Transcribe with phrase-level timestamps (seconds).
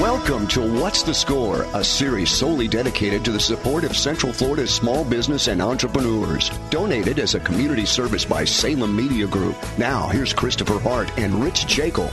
[0.00, 4.74] Welcome to What's the Score, a series solely dedicated to the support of Central Florida's
[4.74, 6.50] small business and entrepreneurs.
[6.68, 9.54] Donated as a community service by Salem Media Group.
[9.78, 12.08] Now, here's Christopher Hart and Rich Jekyll.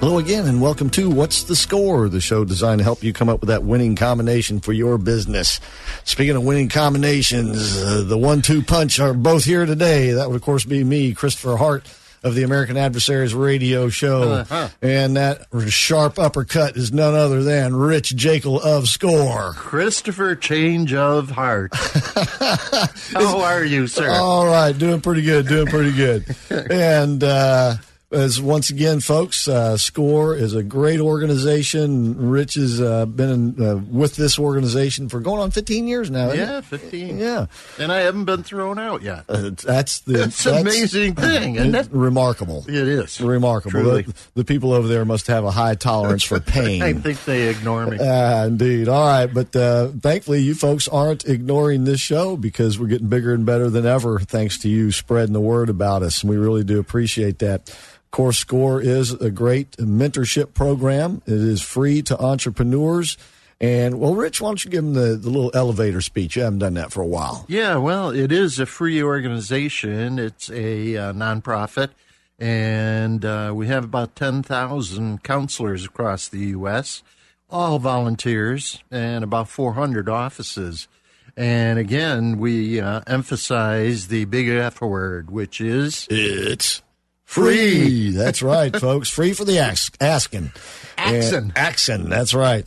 [0.00, 3.30] Hello again, and welcome to What's the Score, the show designed to help you come
[3.30, 5.60] up with that winning combination for your business.
[6.04, 10.10] Speaking of winning combinations, uh, the one two punch are both here today.
[10.10, 11.86] That would, of course, be me, Christopher Hart
[12.24, 14.22] of the American Adversaries radio show.
[14.22, 14.68] Uh-huh.
[14.82, 19.52] And that sharp uppercut is none other than Rich Jekyll of Score.
[19.52, 21.74] Christopher Change of Heart.
[21.74, 24.10] How are you, sir?
[24.10, 26.24] All right, doing pretty good, doing pretty good.
[26.70, 27.76] and, uh,
[28.14, 32.30] as once again, folks, uh, SCORE is a great organization.
[32.30, 36.32] Rich has uh, been in, uh, with this organization for going on 15 years now.
[36.32, 37.18] Yeah, 15.
[37.18, 37.46] Yeah,
[37.78, 39.24] and I haven't been thrown out yet.
[39.28, 41.88] Uh, that's the that's, that's amazing thing, isn't it?
[41.90, 42.64] Remarkable.
[42.68, 43.82] It is remarkable.
[43.82, 46.82] The, the, people over there must have a high tolerance for pain.
[46.82, 47.98] I think they ignore me.
[47.98, 48.88] Uh, indeed.
[48.88, 53.34] All right, but uh, thankfully, you folks aren't ignoring this show because we're getting bigger
[53.34, 56.64] and better than ever, thanks to you spreading the word about us, and we really
[56.64, 57.74] do appreciate that.
[58.14, 61.20] Course Score is a great mentorship program.
[61.26, 63.18] It is free to entrepreneurs.
[63.60, 66.36] And well, Rich, why don't you give them the, the little elevator speech?
[66.36, 67.44] You haven't done that for a while.
[67.48, 70.20] Yeah, well, it is a free organization.
[70.20, 71.88] It's a uh, nonprofit,
[72.38, 77.02] and uh, we have about ten thousand counselors across the U.S.,
[77.50, 80.86] all volunteers, and about four hundred offices.
[81.36, 86.80] And again, we uh, emphasize the big F word, which is it's
[87.34, 88.10] Free.
[88.10, 89.10] That's right, folks.
[89.10, 90.52] Free for the ask, asking.
[90.96, 91.52] Action.
[91.56, 92.08] Action.
[92.08, 92.64] That's right.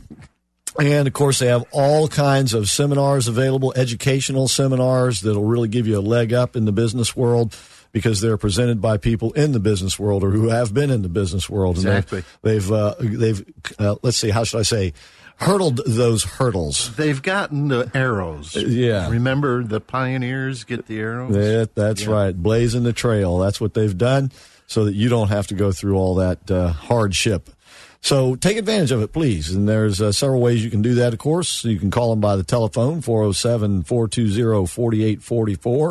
[0.78, 5.86] And of course, they have all kinds of seminars available, educational seminars that'll really give
[5.86, 7.56] you a leg up in the business world
[7.92, 11.08] because they're presented by people in the business world or who have been in the
[11.08, 11.76] business world.
[11.76, 12.18] Exactly.
[12.18, 14.92] And they've, they've, uh, they've uh, let's see, how should I say,
[15.36, 16.94] hurdled those hurdles.
[16.96, 18.54] They've gotten the arrows.
[18.54, 19.08] Uh, yeah.
[19.08, 21.32] Remember the pioneers get the arrows?
[21.32, 22.10] That, that's yeah.
[22.10, 22.36] right.
[22.36, 23.38] Blazing the trail.
[23.38, 24.30] That's what they've done
[24.68, 27.50] so that you don't have to go through all that uh, hardship.
[28.00, 29.52] So take advantage of it, please.
[29.52, 31.64] And there's uh, several ways you can do that, of course.
[31.64, 35.90] You can call them by the telephone, 407 420 4844.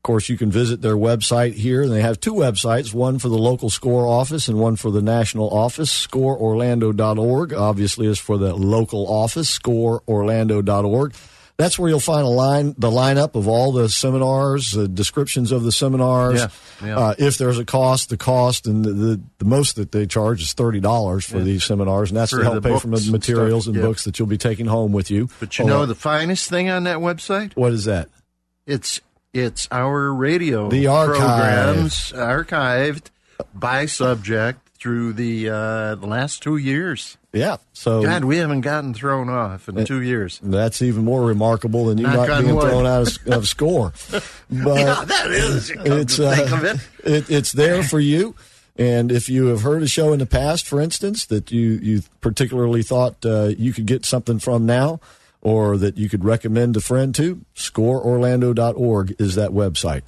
[0.00, 1.82] Of course, you can visit their website here.
[1.82, 5.02] And they have two websites, one for the local SCORE office and one for the
[5.02, 6.06] national office.
[6.06, 11.14] SCOREorlando.org, obviously, is for the local office, SCOREorlando.org.
[11.60, 15.62] That's where you'll find a line, the lineup of all the seminars, the descriptions of
[15.62, 16.40] the seminars.
[16.40, 16.48] Yeah,
[16.86, 16.98] yeah.
[16.98, 20.42] Uh, if there's a cost, the cost, and the, the, the, most that they charge
[20.42, 21.44] is thirty dollars for yeah.
[21.44, 24.18] these seminars, and that's for to help pay for the materials and, and books that
[24.18, 25.28] you'll be taking home with you.
[25.38, 27.54] But you know the finest thing on that website?
[27.56, 28.08] What is that?
[28.66, 29.00] It's
[29.32, 31.16] it's our radio the archive.
[31.16, 33.10] programs archived
[33.54, 37.16] by subject through the uh, the last two years.
[37.32, 37.58] Yeah.
[37.72, 40.40] So God, we haven't gotten thrown off in it, two years.
[40.42, 42.68] That's even more remarkable than you not, not being wood.
[42.68, 43.92] thrown out of, of score.
[44.10, 45.70] But yeah, that is.
[45.70, 46.80] It's uh, it.
[47.04, 48.34] It, it's there for you.
[48.76, 52.02] And if you have heard a show in the past, for instance, that you you
[52.20, 55.00] particularly thought uh, you could get something from now,
[55.40, 60.02] or that you could recommend a friend to, scoreorlando.org is that website.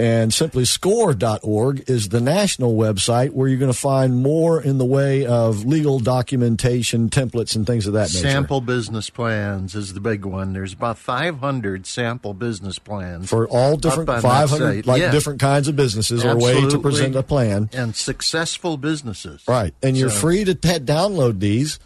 [0.00, 4.84] And simply score.org is the national website where you're going to find more in the
[4.86, 8.30] way of legal documentation, templates, and things of that nature.
[8.30, 10.54] Sample business plans is the big one.
[10.54, 15.10] There's about 500 sample business plans for all different 500 like yeah.
[15.10, 16.54] different kinds of businesses Absolutely.
[16.54, 19.44] or a way to present a plan and successful businesses.
[19.46, 20.16] Right, and you're so.
[20.16, 21.78] free to t- download these.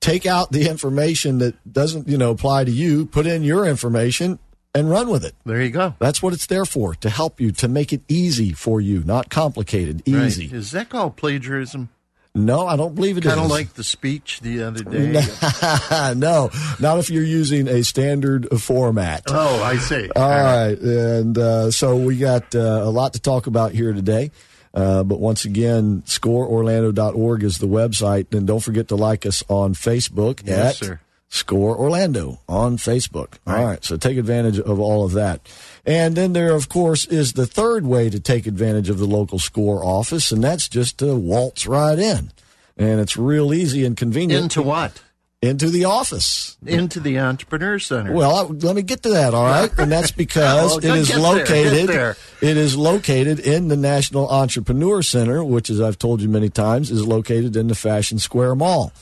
[0.00, 3.06] Take out the information that doesn't, you know, apply to you.
[3.06, 4.38] Put in your information
[4.74, 5.34] and run with it.
[5.44, 5.94] There you go.
[5.98, 9.30] That's what it's there for, to help you, to make it easy for you, not
[9.30, 10.46] complicated, easy.
[10.46, 10.56] Right.
[10.56, 11.90] Is that called plagiarism?
[12.34, 15.12] No, I don't believe it kind of like the speech the other day.
[16.16, 16.50] no,
[16.80, 19.24] not if you're using a standard format.
[19.28, 20.08] Oh, I see.
[20.16, 20.68] All, All right.
[20.68, 20.78] right.
[20.78, 24.30] And uh, so we got uh, a lot to talk about here today.
[24.72, 28.34] Uh, but once again, scoreorlando.org is the website.
[28.34, 31.00] And don't forget to like us on Facebook yes, at sir.
[31.32, 33.38] Score Orlando on Facebook.
[33.46, 33.64] All right.
[33.64, 33.84] right.
[33.84, 35.40] So take advantage of all of that.
[35.86, 39.38] And then there, of course, is the third way to take advantage of the local
[39.38, 42.32] score office, and that's just to waltz right in.
[42.76, 44.42] And it's real easy and convenient.
[44.42, 45.02] Into what?
[45.40, 46.58] Into the office.
[46.66, 48.12] Into the Entrepreneur Center.
[48.12, 49.72] Well, I, let me get to that, all right?
[49.78, 55.42] And that's because it is located there, it is located in the National Entrepreneur Center,
[55.42, 58.92] which as I've told you many times is located in the Fashion Square Mall.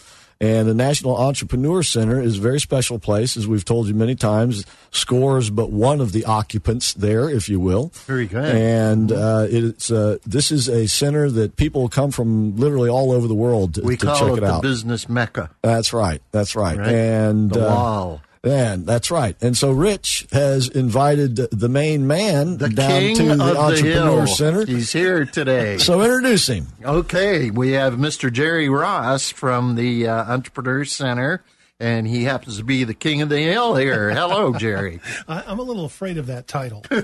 [0.42, 4.14] And the National Entrepreneur Center is a very special place, as we've told you many
[4.14, 4.64] times.
[4.90, 7.92] Scores, but one of the occupants there, if you will.
[8.06, 8.54] Very good.
[8.54, 13.28] And uh, it's uh, this is a center that people come from literally all over
[13.28, 14.62] the world to, we to call check it, it, the out.
[14.62, 15.50] business mecca.
[15.60, 16.22] That's right.
[16.32, 16.78] That's right.
[16.78, 16.88] Right.
[16.88, 18.22] And The uh, wall.
[18.42, 19.36] And that's right.
[19.42, 23.58] And so Rich has invited the main man The down king to the of the
[23.58, 24.26] Entrepreneur.
[24.26, 24.64] Center.
[24.66, 25.78] He's here today.
[25.78, 26.68] So introduce him.
[26.84, 28.32] Okay, we have Mr.
[28.32, 31.42] Jerry Ross from the uh, Entrepreneur Center,
[31.78, 34.10] and he happens to be the king of the hill here.
[34.10, 35.00] Hello, Jerry.
[35.28, 36.84] I, I'm a little afraid of that title.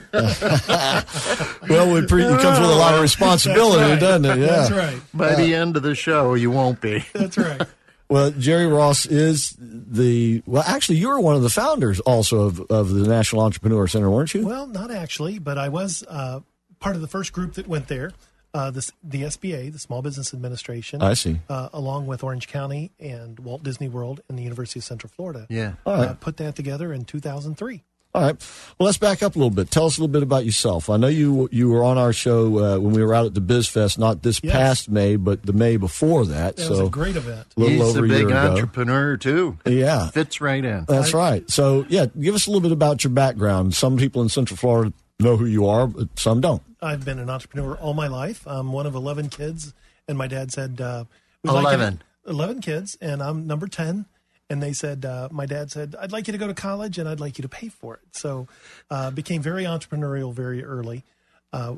[1.69, 3.99] Well, it, pre- it comes with a lot of responsibility, right.
[4.01, 4.39] doesn't it?
[4.39, 4.47] Yeah.
[4.47, 5.01] That's right.
[5.13, 7.05] By the end of the show, you won't be.
[7.13, 7.63] That's right.
[8.09, 10.63] Well, Jerry Ross is the well.
[10.67, 14.33] Actually, you were one of the founders also of, of the National Entrepreneur Center, weren't
[14.35, 14.47] you?
[14.47, 16.41] Well, not actually, but I was uh,
[16.79, 18.13] part of the first group that went there.
[18.55, 21.41] Uh, this, the SBA, the Small Business Administration, I see.
[21.51, 25.47] uh, along with Orange County and Walt Disney World and the University of Central Florida,
[25.51, 25.75] Yeah.
[25.85, 26.21] All uh, right.
[26.21, 27.83] put that together in 2003.
[28.17, 28.37] All right.
[28.79, 29.71] Well, let's back up a little bit.
[29.71, 30.89] Tell us a little bit about yourself.
[30.89, 33.43] I know you you were on our show uh, when we were out at the
[33.43, 34.53] BizFest, not this Yes.
[34.55, 36.57] past May, but the May before that.
[36.57, 37.47] That so was a great event.
[37.57, 38.53] a little He's over a a big year ago.
[38.53, 39.59] entrepreneur, too.
[39.67, 40.09] Yeah.
[40.09, 40.87] Fits right in.
[40.89, 41.49] That's right.
[41.51, 43.75] So, yeah, give us a little bit about your background.
[43.75, 46.63] Some people in Central Florida know who you are, but some don't.
[46.81, 48.43] I've been an entrepreneur all my life.
[48.47, 49.75] I'm one of 11 kids,
[50.09, 51.05] and my dad said, uh,
[51.43, 52.03] "We'd like you 11.
[52.27, 54.07] 11 kids, and I'm number 10.
[54.49, 57.09] And they said, uh, my dad said, I'd like you to go to college and
[57.09, 58.01] I'd like you to pay for it.
[58.13, 58.47] So
[58.91, 61.03] uh, became very entrepreneurial very early.
[61.53, 61.77] Uh,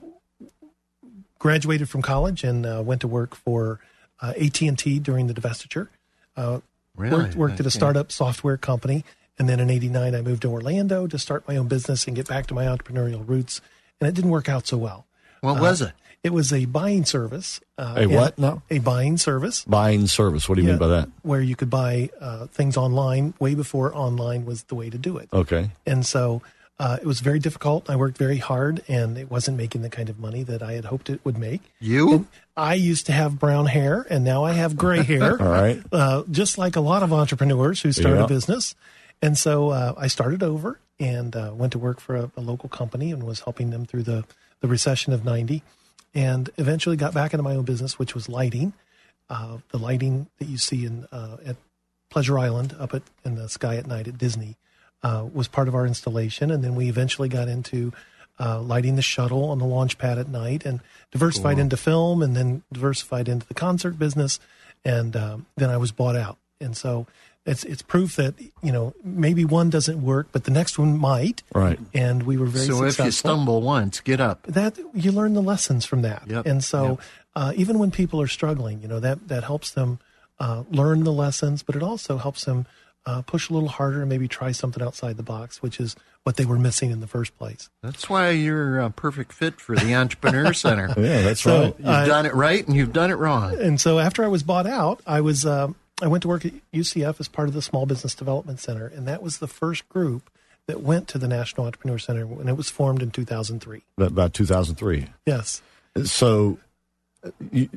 [1.39, 3.81] graduated from college and uh, went to work for
[4.21, 5.89] uh, AT&T during the divestiture.
[6.37, 6.61] Uh,
[6.99, 7.17] Really?
[7.17, 9.05] Worked, worked at a startup software company.
[9.39, 12.27] And then in 89, I moved to Orlando to start my own business and get
[12.27, 13.61] back to my entrepreneurial roots.
[14.01, 15.07] And it didn't work out so well.
[15.41, 15.93] What was it?
[16.25, 17.61] It was a buying service.
[17.79, 19.65] Uh, A what No, A buying service.
[19.65, 20.49] Buying service.
[20.49, 21.09] What do you mean by that?
[21.23, 25.17] Where you could buy uh, things online way before online was the way to do
[25.19, 25.29] it.
[25.33, 25.71] Okay.
[25.87, 26.43] And so
[26.81, 27.89] uh, it was very difficult.
[27.89, 30.87] I worked very hard and it wasn't making the kind of money that I had
[30.87, 31.61] hoped it would make.
[31.81, 32.27] You?
[32.57, 35.33] I used to have brown hair and now I have gray hair.
[35.41, 35.81] All right.
[35.93, 38.25] Uh, just like a lot of entrepreneurs who start Yeah.
[38.25, 38.75] a business.
[39.23, 42.69] And so uh, I started over and uh, went to work for a, a local
[42.69, 44.25] company and was helping them through the,
[44.61, 45.63] the recession of 90
[46.15, 48.73] and eventually got back into my own business, which was lighting.
[49.31, 51.57] Uh, the lighting that you see in uh, at
[52.11, 54.57] Pleasure Island up at in the sky at night at Disney
[55.03, 57.93] uh, was part of our installation, and then we eventually got into
[58.41, 60.81] uh, lighting the shuttle on the launch pad at night, and
[61.11, 64.41] diversified into film, and then diversified into the concert business,
[64.85, 67.07] and um, then I was bought out, and so
[67.49, 71.43] it's it's proof that you know maybe one doesn't work, but the next one might,
[71.55, 71.79] Right.
[71.95, 74.43] and we were very So if you stumble once, get up.
[74.47, 77.01] that you learn the lessons from that Yep, and so yep.
[77.35, 79.99] uh, even when people are struggling you know that that helps them
[80.39, 82.67] uh, learn the lessons but it also helps them
[83.07, 86.37] uh, push a little harder and maybe try something outside the box which is what
[86.37, 89.95] they were missing in the first place That's why you're a perfect fit for the
[89.95, 90.89] Entrepreneur Center.
[90.97, 91.75] Yeah, that's So- right.
[91.79, 93.59] You've I- done it right and you've done it wrong.
[93.59, 96.53] and so after i was bought out i was um i went to work at
[96.73, 100.31] ucf as part of the small business development center and that was the first group
[100.67, 105.07] that went to the national entrepreneur center when it was formed in 2003 About 2003.
[105.27, 105.63] yes
[106.05, 106.59] So,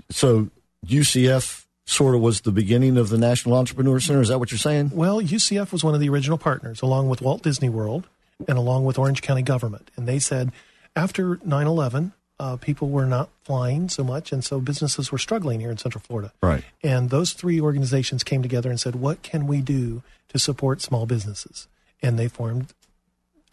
[0.09, 0.49] so
[0.85, 4.21] UCF sort of was the beginning of the National Entrepreneur Center.
[4.21, 4.91] Is that what you're saying?
[4.93, 8.07] Well, UCF was one of the original partners, along with Walt Disney World
[8.47, 9.89] and along with Orange County government.
[9.95, 10.51] And they said
[10.95, 15.59] after 9 11, uh, people were not flying so much, and so businesses were struggling
[15.59, 16.33] here in Central Florida.
[16.41, 16.63] Right.
[16.81, 21.05] And those three organizations came together and said, What can we do to support small
[21.05, 21.67] businesses?
[22.01, 22.73] And they formed,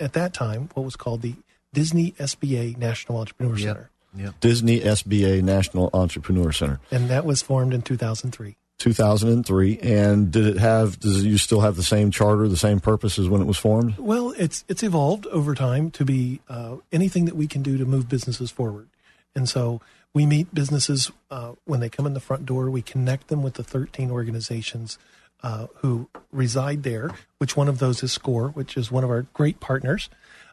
[0.00, 1.34] at that time, what was called the
[1.74, 3.90] Disney SBA National Entrepreneur Center.
[4.16, 4.40] Yep.
[4.40, 8.56] Disney SBA National Entrepreneur Center, And that was formed in 2003.
[8.78, 9.78] 2003.
[9.78, 10.98] And did it have?
[10.98, 13.98] Does you still have the same charter, the same purpose as when it was formed?
[13.98, 17.84] Well, it's it's evolved over time to be uh, anything that we can do to
[17.84, 18.88] move businesses forward,
[19.34, 19.80] and so
[20.14, 22.70] we meet businesses uh, when they come in the front door.
[22.70, 24.98] We connect them with the 13 organizations
[25.42, 27.10] uh, who reside there.
[27.38, 30.08] Which one of those is SCORE, which is one of our great partners,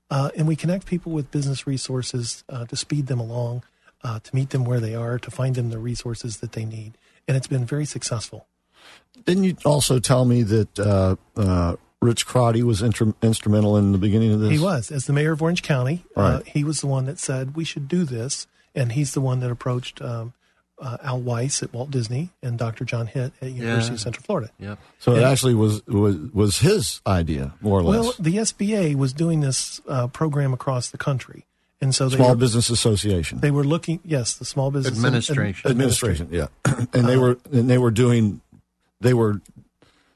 [0.10, 3.64] uh, and we connect people with business resources uh, to speed them along,
[4.04, 6.98] uh, to meet them where they are, to find them the resources that they need,
[7.28, 8.48] and it's been very successful.
[9.26, 13.98] Didn't you also tell me that uh, uh, Rich Crotty was intr- instrumental in the
[13.98, 14.52] beginning of this?
[14.52, 16.06] He was, as the mayor of Orange County.
[16.16, 19.40] Uh, he was the one that said we should do this, and he's the one
[19.40, 20.34] that approached um,
[20.80, 22.84] uh, Al Weiss at Walt Disney and Dr.
[22.84, 23.94] John Hitt at University Yeah.
[23.96, 24.52] of Central Florida.
[24.60, 24.80] Yep.
[25.00, 28.04] So it actually was, was was his idea, more or less.
[28.04, 31.46] Well, the SBA was doing this uh, program across the country,
[31.86, 33.40] and so they Small were, Business Association.
[33.40, 34.00] they were looking.
[34.04, 35.70] Yes, the small business Administration.
[35.72, 36.48] administration yeah
[36.94, 38.42] and they were and they were doing
[39.00, 39.40] they were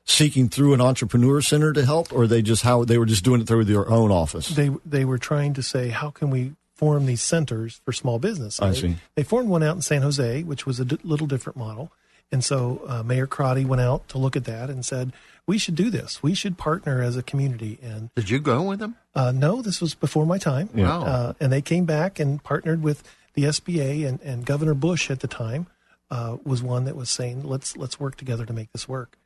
[0.06, 3.42] seeking through an entrepreneur center to help, or they just how they were just doing
[3.42, 4.50] it through their own office?
[4.50, 8.62] They they were trying to say how can we form these centers for small business.
[8.62, 8.96] I they, see.
[9.16, 11.92] They formed one out in San Jose, which was a d- little different model.
[12.32, 15.14] And so uh, Mayor Crotty went out to look at that and said,
[15.48, 16.22] we should do this.
[16.22, 17.80] We should partner as a community.
[17.82, 18.96] And Did you go with them?
[19.16, 20.70] uh, no, this was before my time.
[20.76, 21.04] Wow.
[21.04, 23.02] Uh, and they came back and partnered with
[23.34, 25.66] the SBA and, and Governor Bush at the time
[26.12, 29.18] uh, was one that was saying, let's let's work together to make this work.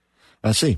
[0.43, 0.77] I see.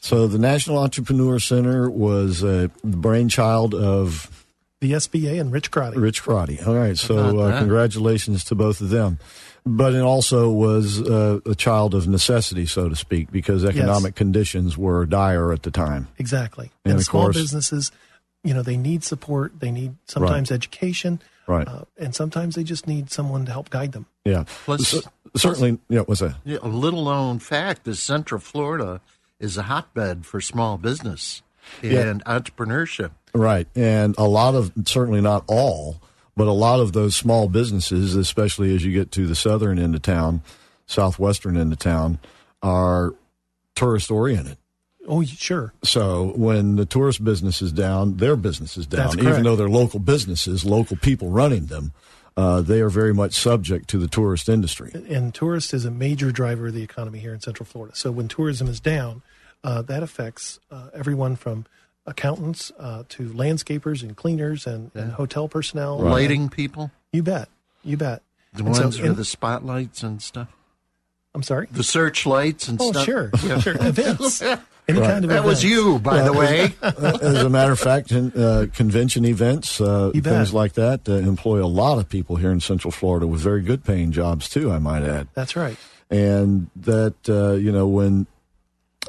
[0.00, 4.44] So the National Entrepreneur Center was uh, the brainchild of
[4.80, 5.98] The SBA and Rich Crotty.
[5.98, 6.60] Rich Crotty.
[6.60, 9.18] All right, so uh, congratulations to both of them.
[9.64, 14.76] But it also was uh, a child of necessity, so to speak, because economic conditions
[14.76, 16.08] were dire at the time.
[16.18, 16.72] Exactly.
[16.84, 17.92] And And, of small course- businesses,
[18.42, 19.60] you know, they need support.
[19.60, 21.20] They need sometimes education.
[21.46, 21.66] Right.
[21.68, 24.06] Uh, and sometimes they just need someone to help guide them.
[24.24, 24.44] Yeah.
[24.64, 25.00] Plus- C-
[25.36, 26.36] certainly, yeah, what's that?
[26.44, 29.00] Yeah, a little known fact is Central Florida
[29.38, 31.42] is a hotbed for small business
[31.82, 33.10] and entrepreneurship.
[33.32, 33.66] Right.
[33.76, 36.00] And a lot of, certainly not all,
[36.36, 39.94] but a lot of those small businesses, especially as you get to the southern end
[39.94, 40.42] of town,
[40.86, 42.18] southwestern end of town,
[42.62, 43.14] are
[43.74, 44.56] tourist oriented.
[45.08, 45.72] Oh, sure.
[45.82, 49.18] So when the tourist business is down, their business is down.
[49.18, 51.92] Even though they're local businesses, local people running them,
[52.36, 54.92] uh, they are very much subject to the tourist industry.
[54.94, 57.96] And tourist is a major driver of the economy here in Central Florida.
[57.96, 59.22] So when tourism is down,
[59.64, 61.66] uh, that affects uh, everyone from
[62.06, 65.98] accountants uh, to landscapers and cleaners and, and hotel personnel.
[65.98, 67.48] Lighting people, You bet.
[67.84, 68.22] You bet.
[68.54, 70.48] the And so- ones with the spotlights and stuff,
[71.34, 71.66] I'm sorry.
[71.70, 73.04] the searchlights and Oh, stuff.
[73.04, 73.30] sure.
[73.60, 73.76] Sure.
[73.80, 74.42] Events.
[74.88, 76.74] Any kind of That was you, by the way.
[76.82, 81.64] As a matter of fact, in, uh, convention events, uh, things like that, uh, employ
[81.64, 84.72] a lot of people here in Central Florida with very good paying jobs too.
[84.72, 85.28] I might add.
[85.34, 85.76] That's right.
[86.10, 88.26] and that uh, you know when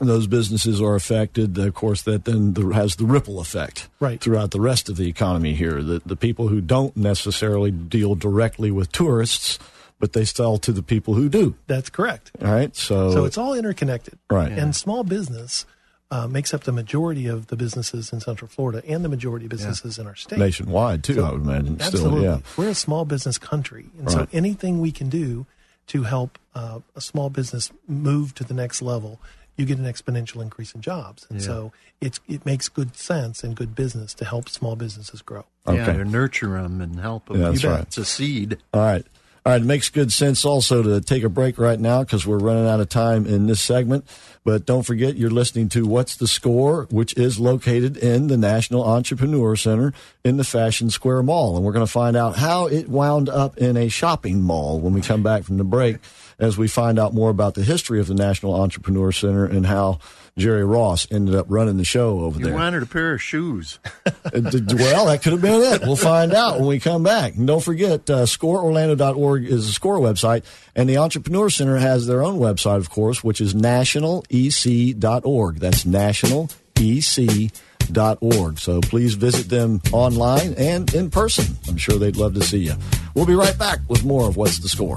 [0.01, 4.19] those businesses are affected, of course, that then has the ripple effect Right.
[4.19, 5.83] throughout the rest of the economy here.
[5.83, 9.59] The the people who don't necessarily deal directly with tourists,
[9.99, 11.55] but they sell to the people who do.
[11.67, 12.31] That's correct.
[12.43, 14.17] All right, so, So it's all interconnected.
[14.29, 14.51] Right.
[14.51, 15.65] And small business
[16.11, 19.49] uh, makes up the majority of the businesses in Central Florida and the majority of
[19.51, 20.37] businesses in our state.
[20.39, 21.23] nationwide too.
[21.23, 21.77] I would imagine.
[21.79, 22.19] Absolutely.
[22.19, 22.39] Still, yeah.
[22.57, 23.85] We're a small business country.
[23.97, 24.13] And Right.
[24.13, 25.45] so anything we can do
[25.87, 29.19] to help uh, a small business move to the next level,
[29.55, 31.27] you get an exponential increase in jobs.
[31.29, 35.45] And so it's, it makes good sense and good business to help small businesses grow.
[35.67, 35.77] Okay.
[35.77, 37.39] Yeah, to nurture them and help them.
[37.39, 37.81] Yeah, that's right.
[37.81, 38.57] It's a seed.
[38.73, 39.05] All right.
[39.45, 39.61] All right.
[39.61, 42.79] It makes good sense also to take a break right now because we're running out
[42.79, 44.07] of time in this segment.
[44.45, 48.83] But don't forget, you're listening to What's the Score, which is located in the National
[48.83, 49.93] Entrepreneur Center
[50.23, 51.55] in the Fashion Square Mall.
[51.55, 54.93] And we're going to find out how it wound up in a shopping mall when
[54.93, 55.97] we come back from the break
[56.43, 59.99] as we find out more about the history of the National Entrepreneur Center and how
[60.37, 62.53] Jerry Ross ended up running the show over You there.
[62.55, 63.79] wanted a pair of shoes.
[64.33, 65.81] Well, that could have been it.
[65.81, 67.35] We'll find out when we come back.
[67.35, 70.43] And don't forget, uh, scoreorlando.org is the score website,
[70.75, 75.55] and the Entrepreneur Center has their own website, of course, which is nationalec.org.
[75.59, 78.59] That's nationalec.org.
[78.59, 81.45] So please visit them online and in person.
[81.67, 82.73] I'm sure they'd love to see you.
[83.13, 84.95] We'll be right back with more of What's the Score.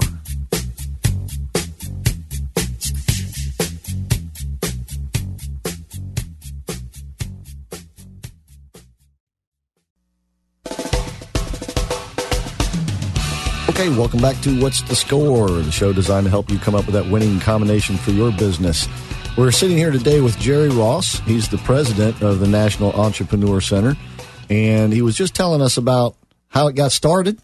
[13.79, 16.87] Okay, welcome back to What's the Score, the show designed to help you come up
[16.87, 18.87] with that winning combination for your business.
[19.37, 21.19] We're sitting here today with Jerry Ross.
[21.19, 23.95] He's the president of the National Entrepreneur Center,
[24.49, 26.15] and he was just telling us about
[26.47, 27.39] how it got started.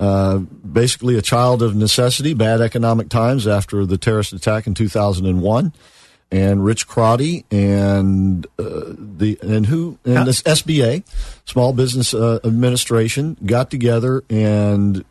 [0.00, 5.72] Uh, basically, a child of necessity, bad economic times after the terrorist attack in 2001.
[6.32, 11.04] And Rich Crotty and uh, the and who and this SBA,
[11.44, 15.04] Small Business uh, Administration, got together and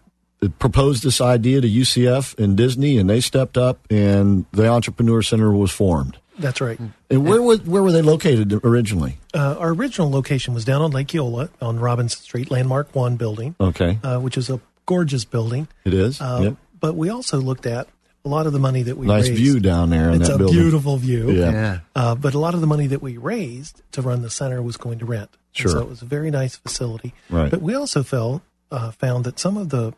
[0.49, 5.51] proposed this idea to UCF and Disney, and they stepped up, and the Entrepreneur Center
[5.51, 6.17] was formed.
[6.37, 6.77] That's right.
[7.09, 9.17] And where were where were they located originally?
[9.33, 13.55] Uh, our original location was down on Lake Eola on Robinson Street, Landmark One building,
[13.59, 15.67] Okay, uh, which is a gorgeous building.
[15.85, 16.19] it is.
[16.19, 16.55] Um, Yep.
[16.81, 17.87] But we also looked at
[18.25, 19.37] a lot of the money that we Nice raised.
[19.41, 20.55] view down there in It's that a building.
[20.59, 21.31] beautiful view.
[21.31, 21.51] Yeah.
[21.51, 21.79] Yeah.
[21.95, 24.75] Uh, but a lot of the money that we raised to run the center was
[24.77, 25.29] going to rent.
[25.31, 25.71] And Sure.
[25.71, 27.13] so it was a very nice facility.
[27.29, 27.49] Right.
[27.49, 29.93] But we also felt, uh, found that some of the,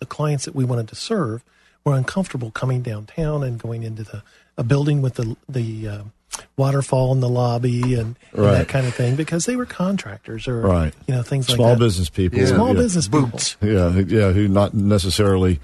[0.00, 1.44] the clients that we wanted to serve
[1.84, 4.22] were uncomfortable coming downtown and going into the
[4.56, 6.02] a building with the the uh,
[6.56, 8.52] waterfall in the lobby and, and Right.
[8.58, 10.94] that kind of thing because they were contractors or Right.
[11.06, 11.78] you know things like Small that.
[11.78, 12.38] business people.
[12.38, 12.46] Yeah.
[12.46, 12.74] Small yeah.
[12.82, 13.40] business people.
[13.62, 15.60] Yeah, yeah, who not necessarily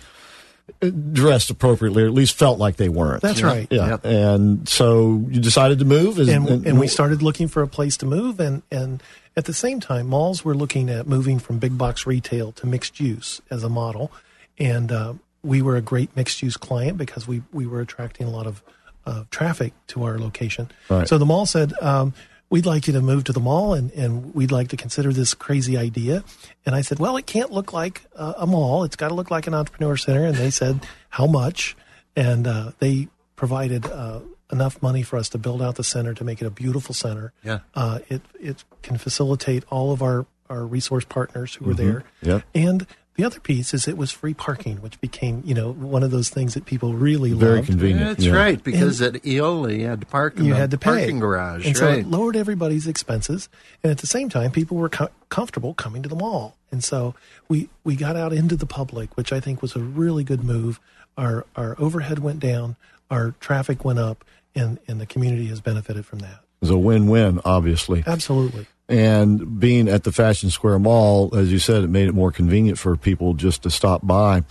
[1.13, 3.21] dressed appropriately, or at least felt like they weren't.
[3.23, 3.67] That's right.
[3.71, 4.05] Yeah, Yep.
[4.07, 7.97] and so you decided to move, Is- and, and we started looking for a place
[7.99, 9.03] to move and and
[9.37, 13.01] at the same time malls were looking at moving from big box retail to mixed
[13.01, 14.13] use as a model.
[14.59, 18.31] And uh, we were a great mixed use client because we we were attracting a
[18.31, 18.63] lot of
[19.07, 20.71] uh, traffic to our location.
[20.89, 21.07] Right.
[21.07, 22.15] so the mall said um,
[22.49, 25.35] we'd like you to move to the mall and, and we'd like to consider this
[25.35, 26.25] crazy idea.
[26.65, 28.85] And i said well it can't look like uh, a mall.
[28.85, 30.25] It's got to look like an entrepreneur center.
[30.25, 31.77] And they said how much?
[32.17, 34.21] And uh, they provided uh,
[34.55, 37.33] enough money for us to build out the center to make it a beautiful center.
[37.43, 37.59] Yeah.
[37.75, 42.05] Uh, it it can facilitate all of our our resource partners who were there.
[42.23, 42.43] Yep.
[42.55, 46.11] And the other piece is it was free parking, which became you know one of
[46.11, 47.69] those things that people really very loved.
[47.69, 48.09] convenient.
[48.19, 48.35] That's yeah.
[48.35, 50.91] right, because at Eola you had to park in You the had to pay.
[50.91, 53.49] parking garage, and so it lowered everybody's expenses.
[53.83, 56.57] And at the same time, people were co- comfortable coming to the mall.
[56.73, 57.15] And so
[57.49, 60.81] we we got out into the public, which I think was a really good move.
[61.17, 62.75] Our our overhead went down,
[63.13, 66.41] our traffic went up, and and the community has benefited from that.
[66.63, 68.03] It's a win-win, obviously.
[68.07, 68.67] Absolutely.
[68.89, 72.79] And being at the Fashion Square Mall, as you said, it made it more convenient
[72.79, 74.45] for people just to stop by.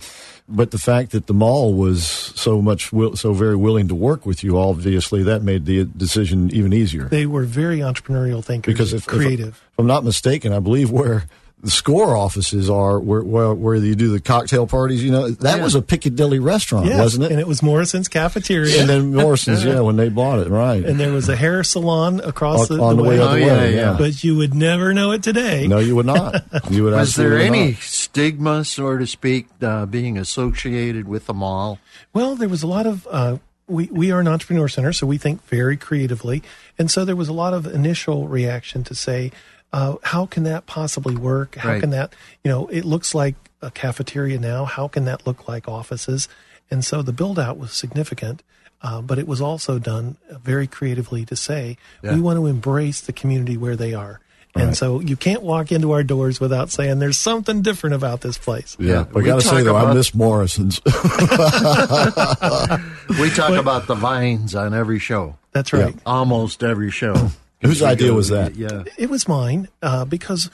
[0.48, 4.26] But the fact that the mall was so much, will, so very willing to work
[4.26, 7.04] with you, obviously, that made the decision even easier.
[7.04, 9.48] They were very entrepreneurial thinkers, because if, if- creative.
[9.48, 11.24] if I'm not mistaken, I believe where
[11.64, 15.56] the score offices are, where where, where you do the cocktail parties, you know, that
[15.58, 15.64] Yeah.
[15.64, 17.30] was a Piccadilly restaurant, Yes, wasn't it?
[17.32, 18.80] And it was Morrison's cafeteria.
[18.80, 20.84] And then Morrison's, yeah, when they bought it, right?
[20.84, 23.46] and there was a hair salon across on, the, on the way Oh, the yeah,
[23.46, 23.80] way, yeah.
[23.92, 23.96] yeah.
[23.98, 25.66] But you would never know it today.
[25.66, 26.44] No, you would not.
[26.70, 27.80] You would Was there any not.
[27.80, 31.78] stigma, so to speak, uh, being associated with the mall?
[32.12, 33.06] Well, there was a lot of.
[33.10, 36.42] Uh, we we are an entrepreneur center, so we think very creatively,
[36.78, 39.32] and so there was a lot of initial reaction to say,
[39.74, 41.56] uh, how can that possibly work?
[41.56, 41.80] How Right.
[41.80, 42.14] can that,
[42.44, 44.64] you know, it looks like a cafeteria now.
[44.64, 46.28] How can that look like offices?
[46.70, 48.42] And so the build out was significant,
[48.82, 52.14] uh, but it was also done very creatively to say Yeah.
[52.14, 54.20] we want to embrace the community where they are.
[54.56, 58.38] And so you can't walk into our doors without saying there's something different about this
[58.38, 58.76] place.
[58.78, 60.80] Yeah, Yeah, but I we got to say talk though, I miss Morrison's.
[63.20, 65.36] We talk about the vines on every show.
[65.52, 65.96] That's right.
[66.06, 67.30] Almost every show.
[67.64, 68.54] Whose idea go- was that?
[68.56, 68.84] Yeah.
[68.98, 70.50] It was mine uh, because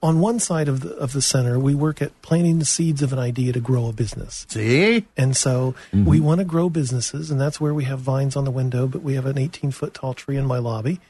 [0.00, 3.12] on one side of the of the center we work at planting the seeds of
[3.12, 5.04] an idea to grow a business, See?
[5.16, 8.50] and so we want to grow businesses, and that's where we have vines on the
[8.52, 8.86] window.
[8.86, 11.00] But we have an 18 foot tall tree in my lobby,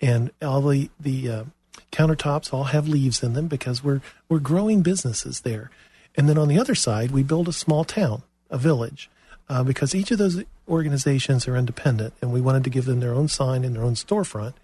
[0.00, 1.44] and all the the uh,
[1.92, 5.70] countertops all have leaves in them because we're we're growing businesses there.
[6.16, 9.10] And then on the other side, we build a small town, a village,
[9.50, 13.12] uh, because each of those organizations are independent, and we wanted to give them their
[13.14, 14.54] own sign and their own storefront.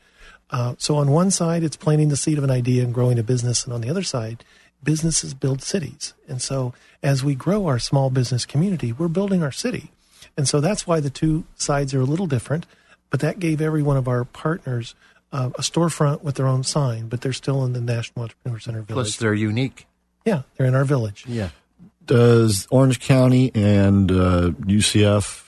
[0.50, 3.22] Uh, so on one side, it's planting the seed of an idea and growing a
[3.22, 4.44] business, and on the other side,
[4.82, 6.14] businesses build cities.
[6.28, 9.90] And so as we grow our small business community, we're building our city.
[10.36, 12.66] And so that's why the two sides are a little different,
[13.10, 14.94] but that gave every one of our partners
[15.32, 18.82] uh, a storefront with their own sign, but they're still in the National Entrepreneur Center
[18.82, 19.06] village.
[19.06, 19.86] Plus, they're unique.
[20.24, 21.24] yeah, they're in our village.
[21.26, 21.48] Yeah.
[22.06, 25.43] Does Orange County and uh, UCF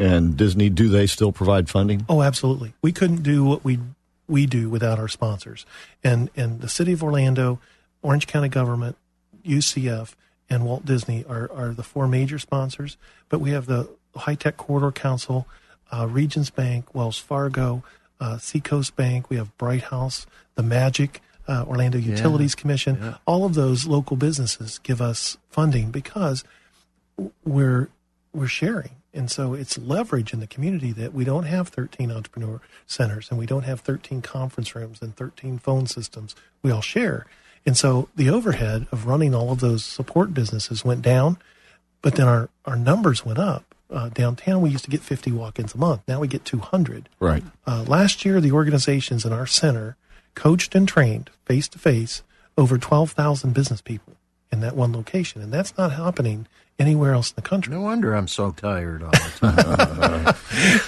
[0.00, 2.06] and Disney do they still provide funding?
[2.08, 2.72] Oh, absolutely.
[2.80, 3.78] We couldn't do what we
[4.26, 5.66] we do without our sponsors.
[6.02, 7.60] And and the city of Orlando,
[8.02, 8.96] Orange County government,
[9.44, 10.14] UCF,
[10.48, 12.96] and Walt Disney are are the four major sponsors.
[13.28, 15.46] But we have the High Tech Corridor Council,
[15.92, 17.84] uh, Regions Bank, Wells Fargo,
[18.18, 19.28] uh, Seacoast Bank.
[19.28, 21.20] We have Bright House, the Magic.
[21.48, 26.44] Uh, Orlando Utilities Commission, all of those local businesses give us funding because
[27.44, 27.88] we're
[28.32, 32.60] we're sharing and so it's leverage in the community that we don't have 13 entrepreneur
[32.86, 37.26] centers and we don't have 13 conference rooms and 13 phone systems we all share
[37.66, 41.36] and so the overhead of running all of those support businesses went down
[42.02, 45.74] but then our our numbers went up uh, downtown we used to get 50 walk-ins
[45.74, 47.42] a month now we get 200 Right.
[47.66, 49.96] uh, last year, the organizations in our center
[50.36, 52.22] coached and trained face to face
[52.56, 54.14] over 12,000 business people
[54.52, 55.42] in that one location.
[55.42, 56.46] And that's not happening
[56.80, 57.72] anywhere else in the country.
[57.72, 60.34] No wonder I'm so tired all the time.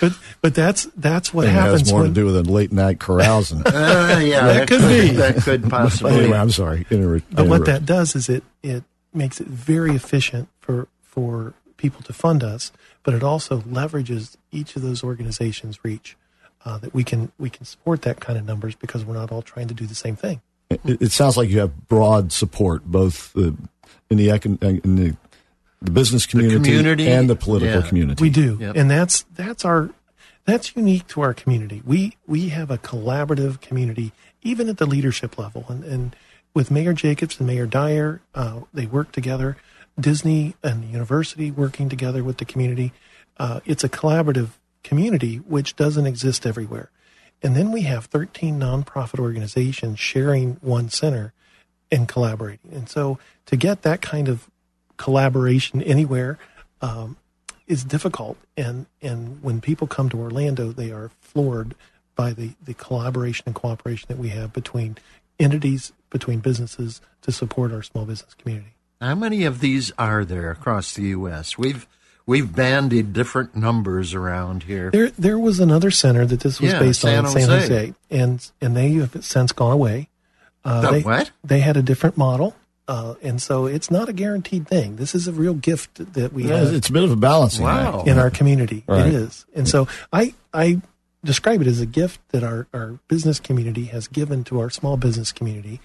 [0.00, 2.72] But, but that's, that's what It happens has more when, to do with a late
[2.72, 3.62] night carousing.
[3.66, 5.10] Uh, yeah, That could be.
[5.10, 6.14] That could possibly.
[6.14, 6.86] anyway, I'm sorry.
[6.90, 8.82] Inter- but what that does is it, it
[9.14, 14.74] makes it very efficient for, for people to fund us, but it also leverages each
[14.76, 16.16] of those organizations' reach.
[16.64, 19.42] Uh, that we can we can support that kind of numbers because we're not all
[19.42, 20.40] trying to do the same thing.
[20.70, 23.50] It, it sounds like you have broad support, both uh,
[24.08, 25.16] in the econ- in the,
[25.84, 27.88] the business community, community, and the political yeah.
[27.88, 28.22] community.
[28.22, 28.76] We do, Yep.
[28.76, 29.90] and that's that's our
[30.44, 31.82] that's unique to our community.
[31.84, 36.16] We we have a collaborative community, even at the leadership level, and and
[36.54, 39.56] with Mayor Jacobs and Mayor Dyer, uh, they work together.
[39.98, 42.92] Disney and the university working together with the community.
[43.36, 44.50] Uh, it's a collaborative
[44.82, 46.90] community which doesn't exist everywhere.
[47.42, 51.32] And then we have 13 nonprofit organizations sharing one center
[51.90, 52.72] and collaborating.
[52.72, 54.48] And so to get that kind of
[55.02, 56.38] collaboration anywhere
[56.80, 57.16] um,
[57.66, 58.38] is difficult.
[58.56, 61.74] And, and when people come to Orlando, they are floored
[62.14, 64.96] by the, the collaboration and cooperation that we have between
[65.40, 68.74] entities, between businesses to support our small business community.
[69.00, 71.58] How many of these are there across the U.S.?
[71.58, 71.88] We've
[72.24, 74.92] we've bandied different numbers around here.
[74.92, 77.68] There, there was another center that this was Yeah, based San on in San Jose.
[77.68, 80.08] Jose, and and they have since gone away.
[80.64, 81.32] Uh, The they, what?
[81.42, 82.54] They had a different model,
[82.88, 84.96] uh, and so it's not a guaranteed thing.
[84.96, 87.64] This is a real gift that we Yeah, have it's a bit of a balancing
[87.64, 88.00] Wow.
[88.00, 88.08] act.
[88.08, 88.84] in our community.
[88.86, 89.06] Right.
[89.06, 90.80] It is, and so I I
[91.24, 94.96] describe it as a gift that our our business community has given to our small
[94.96, 95.80] business community.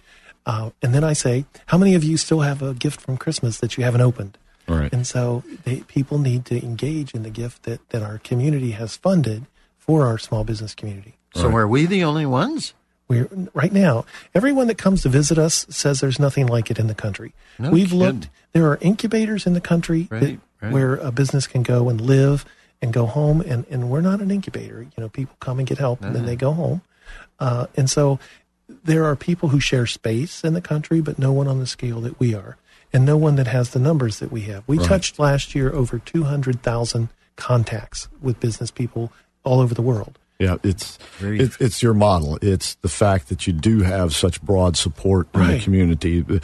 [0.45, 3.57] Uh, and then I say, how many of you still have a gift from Christmas
[3.59, 4.37] that you haven't opened?
[4.65, 4.91] Right.
[4.93, 8.95] And so they, people need to engage in the gift that, that our community has
[8.95, 9.45] funded
[9.77, 11.17] for our small business community.
[11.35, 12.73] So are we the only ones?
[13.07, 16.87] We're right now, everyone that comes to visit us says there's nothing like it in
[16.87, 17.33] the country.
[17.57, 17.99] No We've kidding.
[17.99, 20.73] looked, there are incubators in the country that, Right, right.
[20.73, 22.43] where a business can go and live
[22.81, 23.39] and go home.
[23.41, 24.81] And, and we're not an incubator.
[24.81, 26.29] You know, people come and get help and then Uh-huh.
[26.31, 26.81] they go home.
[27.39, 28.19] Uh, and so
[28.83, 32.01] there are people who share space in the country, but no one on the scale
[32.01, 32.57] that we are,
[32.91, 34.63] and no one that has the numbers that we have.
[34.67, 39.13] We touched last year over 200,000 contacts with business people
[39.45, 40.19] all over the world.
[40.39, 42.37] Yeah, it's it's it's your model.
[42.41, 46.23] It's the fact that you do have such broad support in the community.
[46.29, 46.39] Uh,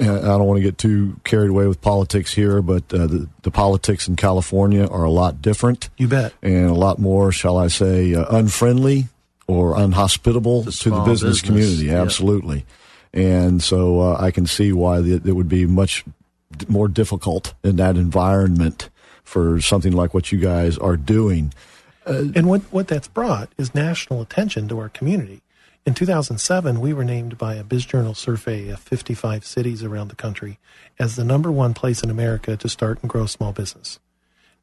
[0.00, 0.06] I
[0.38, 4.08] don't want to get too carried away with politics here, but uh, the, the politics
[4.08, 6.32] in California are a lot different You bet.
[6.42, 9.08] and a lot more, shall I say, uh, unfriendly
[9.46, 11.84] or unhospitable To to the business, business, community.
[11.86, 12.00] yeah.
[12.02, 12.64] Absolutely.
[13.12, 16.04] And so uh, I can see why the, it would be much
[16.68, 18.88] more difficult in that environment
[19.22, 21.52] for something like what you guys are doing.
[22.06, 25.42] And what, what that's brought is national attention to our community.
[25.84, 30.60] In 2007, we were named by a BizJournal survey of 55 cities around the country
[30.98, 33.98] as the number one place in America to start and grow small business.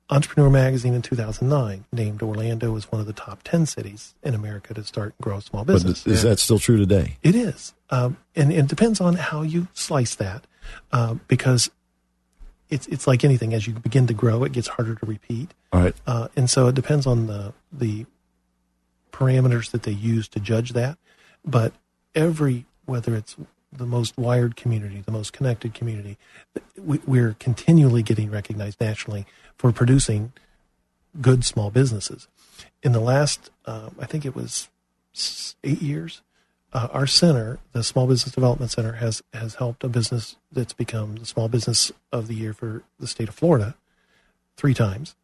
[0.10, 4.74] Entrepreneur Magazine in 2009 named Orlando as one of the top 10 cities in America
[4.74, 6.04] to start and grow small business.
[6.04, 7.18] But is that still true today?
[7.22, 7.74] It is.
[7.92, 10.48] Um, and, and it depends on how you slice that
[10.92, 11.70] uh, because
[12.70, 13.54] it's, it's like anything.
[13.54, 15.54] As you begin to grow, it gets harder to repeat.
[15.74, 15.96] All right.
[16.06, 18.06] Uh, and so it depends on the the
[19.12, 20.98] parameters that they use to judge that.
[21.46, 21.74] But
[22.16, 23.36] every whether it's
[23.72, 26.18] the most wired community, the most connected community,
[26.78, 29.26] we, we're continually getting recognized nationally
[29.58, 30.32] for producing
[31.22, 32.28] good small businesses.
[32.82, 34.70] In the last, uh, I think it was
[35.64, 36.22] eight years,
[36.74, 41.16] uh, our center, the Small Business Development Center, has has helped a business that's become
[41.18, 43.76] the Small Business of the Year for the state of Florida
[44.58, 45.16] three times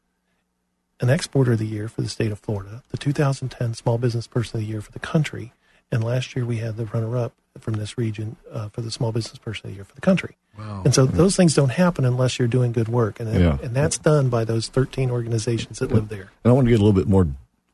[1.02, 4.58] an exporter of the year for the state of Florida, the 2010 Small Business Person
[4.58, 5.52] of the Year for the country,
[5.92, 9.38] and last year we had the runner-up from this region uh, for the Small Business
[9.38, 10.38] Person of the Year for the country.
[10.58, 10.84] Wow.
[10.86, 13.58] And so those things don't happen unless you're doing good work, and Yeah.
[13.62, 16.32] and that's done by those 13 organizations that live there.
[16.46, 17.28] And I want to get a little bit more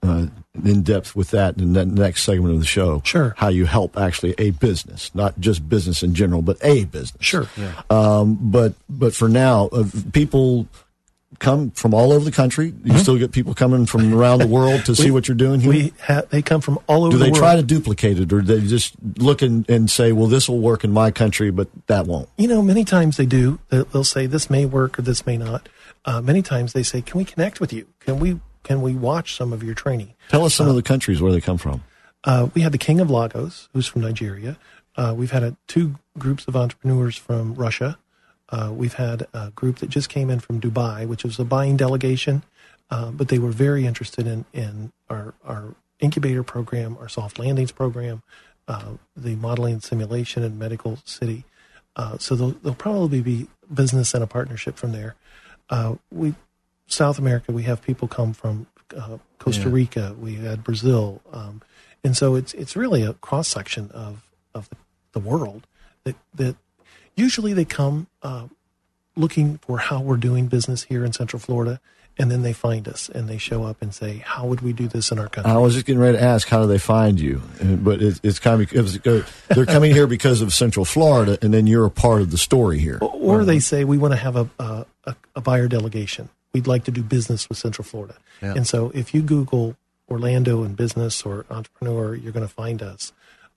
[0.04, 0.28] uh,
[0.64, 3.02] in depth with that in the next segment of the show.
[3.06, 3.34] Sure.
[3.38, 7.24] How you help actually a business, not just business in general, but a business.
[7.24, 7.48] Sure.
[7.90, 10.68] Um, but but for now, uh, people
[11.40, 12.74] come from all over the country.
[12.84, 15.72] You still get people coming from around the world to see what you're doing here.
[15.72, 15.84] Mm-hmm.
[15.86, 18.42] We ha- they come from all over do the they try to duplicate it, or
[18.42, 22.06] they just look and, and say, "Well, this will work in my country, but that
[22.08, 22.28] won't"?
[22.38, 23.60] you know, many times they do.
[23.70, 25.68] They- They'll say this may work or this may not.
[26.06, 27.86] Uh, many times they say, "Can we connect with you?
[28.00, 31.22] Can we can we watch some of your training?" Tell us some of the countries
[31.22, 31.84] where they come from.
[32.24, 34.58] Uh, we had the King of Lagos, who's from Nigeria.
[34.96, 37.98] Uh, we've had a, two groups of entrepreneurs from Russia.
[38.50, 41.78] Uh, we've had a group that just came in from Dubai, which was a buying
[41.78, 42.44] delegation,
[42.90, 47.72] uh, but they were very interested in, in our, our incubator program, our soft landings
[47.72, 48.22] program,
[48.68, 51.46] uh, the modeling and simulation and medical city.
[51.96, 55.16] Uh, so there'll, there'll probably be business and a partnership from there.
[55.70, 56.36] Uh, we
[56.92, 59.76] South America, we have people come from uh, Costa Yeah.
[59.76, 60.16] Rica.
[60.20, 61.62] We had Brazil, um,
[62.04, 64.24] and so it's it's really a cross section of
[64.54, 64.76] of the,
[65.14, 65.66] the world
[66.04, 66.56] that that
[67.16, 68.48] usually they come uh,
[69.16, 71.80] looking for how we're doing business here in Central Florida,
[72.18, 74.88] and then they find us and they show up and say, "How would we do
[74.90, 77.20] this in our country?" I was just getting ready to ask, how do they find
[77.20, 77.42] you?
[77.64, 79.00] But it's, it's kind of because
[79.50, 82.80] they're coming here because of Central Florida, and then you're a part of the story
[82.80, 83.00] here.
[83.02, 86.28] or they say we want to have a, a, a buyer delegation.
[86.54, 88.16] We'd like to do business with Central Florida.
[88.42, 88.54] Yeah.
[88.56, 89.76] And so if you Google
[90.10, 93.14] Orlando and business or entrepreneur, you're going to find us.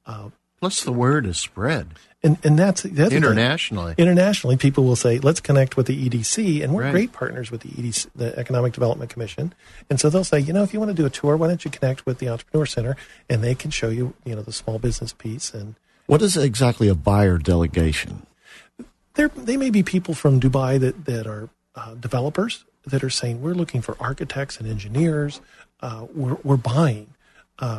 [0.07, 0.29] Uh,
[0.61, 1.89] Plus, the word is spread
[2.23, 3.17] And and that's the other thing.
[3.19, 3.95] internationally.
[3.99, 6.93] Internationally, people will say, "Let's connect with the EDC," and we're Right.
[6.93, 9.53] great partners with the EDC, the Economic Development Commission.
[9.91, 11.63] And so they'll say, "You know, if you want to do a tour, why don't
[11.67, 12.97] you connect with the Entrepreneur Center,
[13.29, 15.75] and they can show you, you know, the small business piece." And
[16.07, 18.25] What is exactly a buyer delegation?
[19.15, 23.43] there, they may be people from Dubai that that are uh, developers that are saying,
[23.43, 25.41] "We're looking for architects and engineers.
[25.81, 27.09] Uh, we're we're buying."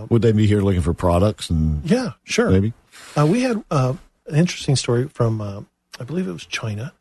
[0.09, 2.49] Would they be here looking for products and Yeah, sure.
[2.49, 2.73] maybe?
[3.15, 3.93] Uh, we had uh,
[4.25, 5.61] an interesting story from, uh,
[5.99, 6.91] I believe it was China.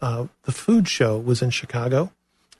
[0.00, 2.12] Uh, the food show was in Chicago.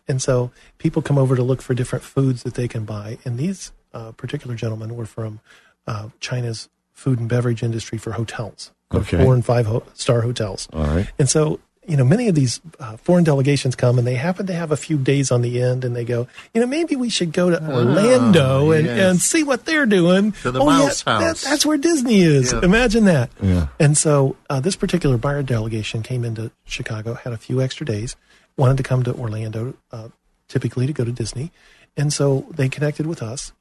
[0.09, 3.19] And so people come over to look for different foods that they can buy.
[3.25, 5.39] And these uh, particular gentlemen were from
[5.87, 9.23] uh, China's food and beverage industry for hotels, Okay.
[9.23, 10.67] four and five ho- star hotels.
[10.73, 11.09] All right.
[11.21, 14.53] And so, you know, many of these uh, foreign delegations come and they happen to
[14.53, 17.33] have a few days on the end and they go, you know, maybe we should
[17.33, 19.11] go to Orlando and, Ah, yes.
[19.11, 20.33] and see what they're doing.
[20.43, 22.53] To the oh, Mouse yeah, that- that's where Disney is.
[22.53, 22.61] Yeah.
[22.63, 23.31] Imagine that.
[23.41, 23.69] Yeah.
[23.81, 28.17] And so uh, this particular buyer delegation came into Chicago, had a few extra days,
[28.57, 30.09] wanted to come to Orlando, uh,
[30.49, 31.51] typically to go to Disney.
[31.97, 33.53] And so they connected with us.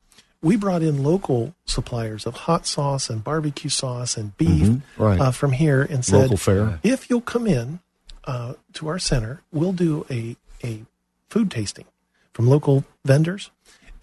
[0.42, 5.20] We brought in local suppliers of hot sauce and barbecue sauce and beef Mhm, right.
[5.20, 6.30] uh, from here and said,
[6.84, 7.80] if you'll come in
[8.28, 10.84] uh, to our center, we'll do a, a
[11.30, 11.86] food tasting
[12.34, 13.50] from local vendors.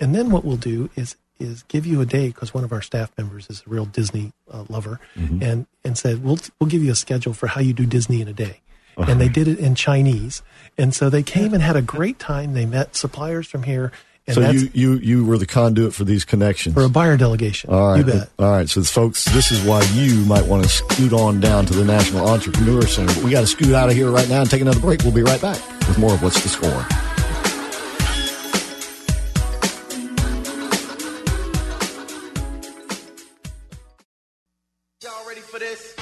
[0.01, 2.81] And then what we'll do is is give you a day because one of our
[2.81, 5.01] staff members is a real Disney uh, lover,
[5.43, 8.29] and and said we'll we'll give you a schedule for how you do Disney in
[8.29, 8.61] a day.
[8.97, 10.43] And they did it in Chinese,
[10.79, 12.55] and so they came and had a great time.
[12.55, 13.91] They met suppliers from here,
[14.27, 16.75] and So you, you you were the conduit for these connections.
[16.75, 17.71] for a buyer delegation.
[17.71, 17.99] All right.
[17.99, 18.31] you bet.
[18.39, 18.69] All right.
[18.69, 22.27] So, folks, this is why you might want to scoot on down to the National
[22.27, 23.13] Entrepreneur Center.
[23.15, 25.03] But we got to scoot out of here right now and take another break.
[25.03, 26.87] We'll be right back with more of What's the Score.
[35.03, 35.95] Y'all ready for this?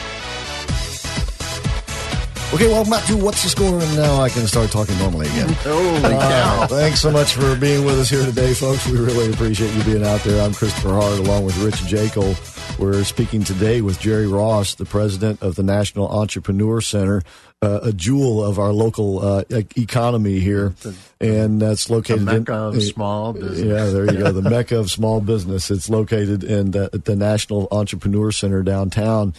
[2.53, 3.79] Okay, well, to What's the Score?
[3.81, 5.49] And now I can start talking normally again.
[5.55, 6.61] Holy All cow.
[6.61, 6.69] right.
[6.69, 8.87] Thanks so much for being with us here today, folks.
[8.87, 10.45] We really appreciate you being out there.
[10.45, 12.35] I'm Christopher Hart along with Rich Jekyll.
[12.79, 17.23] We're speaking today with Jerry Ross, the president of the National Entrepreneur Center,
[17.63, 20.75] uh, a jewel of our local uh, e- economy here.
[21.23, 23.61] And that's The located mecca in of small business.
[23.61, 24.31] Yeah, there you go.
[24.31, 25.71] The mecca of small business.
[25.71, 29.33] It's located in the, at the National Entrepreneur Center downtown.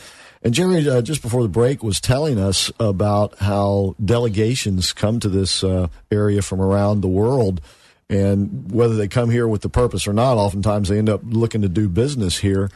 [0.43, 5.29] And Jerry, uh, just before the break, was telling us about how delegations come to
[5.29, 7.61] this uh, area from around the world.
[8.09, 11.61] And whether they come here with the purpose or not, oftentimes they end up looking
[11.61, 12.69] to do business here.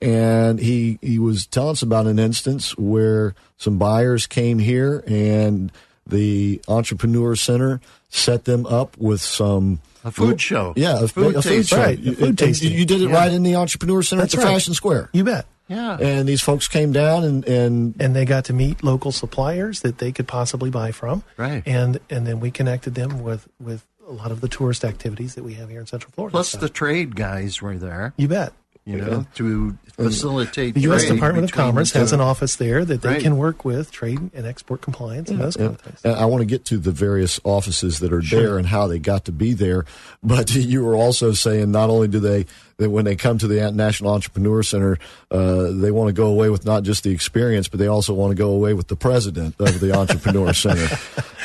[0.00, 5.70] And he, he was telling us about an instance where some buyers came here and
[6.06, 10.72] the Entrepreneur Center set them up with some A food show.
[10.74, 11.76] yeah, a Food a food show.
[11.76, 12.72] Right, a You- food and tasting.
[12.72, 13.16] You, you did it Yeah.
[13.16, 14.52] right in the Entrepreneur Center That's at the right.
[14.54, 15.10] Fashion Square.
[15.12, 15.44] You bet.
[15.70, 15.96] Yeah.
[15.98, 19.98] And these folks came down and, and and they got to meet local suppliers that
[19.98, 21.22] they could possibly buy from.
[21.36, 21.62] Right.
[21.64, 25.44] And and then we connected them with with a lot of the tourist activities that
[25.44, 26.32] we have here in Central Florida.
[26.32, 28.52] Plus, So, the trade guys were there, you bet.
[28.84, 31.04] You know, to facilitate The U.S.
[31.04, 33.22] Department of Commerce has an office there that they Right.
[33.22, 36.00] can work with trade and export compliance and those kind of things.
[36.04, 38.98] And I want to get to the various offices that are there and how they
[38.98, 39.84] got to be there.
[40.22, 42.46] But you were also saying not only do they,
[42.78, 44.96] that when they come to the National Entrepreneur Center,
[45.30, 48.30] uh, they want to go away with not just the experience, but they also want
[48.30, 50.88] to go away with the president of the Entrepreneur Center.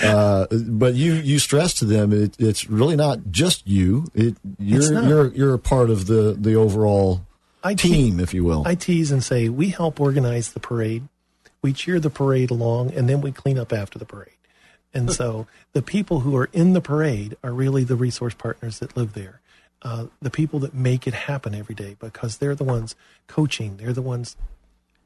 [0.06, 4.08] Uh, but you, you stress to them it, it's really not just you.
[4.14, 7.22] It, you're, you're, you're a part of the, the overall
[7.64, 8.64] I te- team, if you will.
[8.66, 11.08] I tease and say we help organize the parade,
[11.64, 14.30] we cheer the parade along, and then we clean up after the parade.
[14.94, 18.96] And so the people who are in the parade are really the resource partners that
[18.96, 19.42] live there,
[19.82, 22.96] uh, the people that make it happen every day because they're the ones
[23.28, 24.38] coaching, they're the ones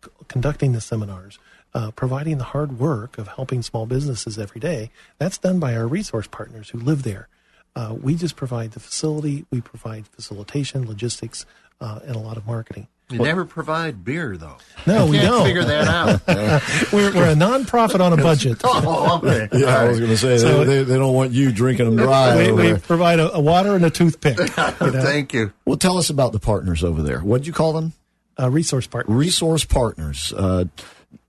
[0.03, 1.39] c- conducting the seminars,
[1.73, 4.91] uh, providing the hard work of helping small businesses every day.
[5.17, 7.27] That's done by our resource partners who live there.
[7.75, 11.45] Uh, we just provide the facility, we provide facilitation, logistics,
[11.79, 12.87] uh, and a lot of marketing.
[13.11, 14.57] You never provide beer, though.
[14.85, 15.45] No, we can't don't.
[15.45, 16.27] figure that out.
[16.93, 18.61] We're, we're a nonprofit on a budget.
[18.63, 19.49] oh, okay.
[19.51, 21.95] yeah, I was going to say So- they, they, they don't want you drinking them
[21.95, 22.51] dry.
[22.51, 24.37] We, we provide a, a water and a toothpick.
[24.81, 25.51] You know, Thank you.
[25.65, 27.19] Well, tell us about the partners over there.
[27.19, 27.93] What did you call them?
[28.37, 29.15] a resource partners.
[29.15, 30.33] Resource partners.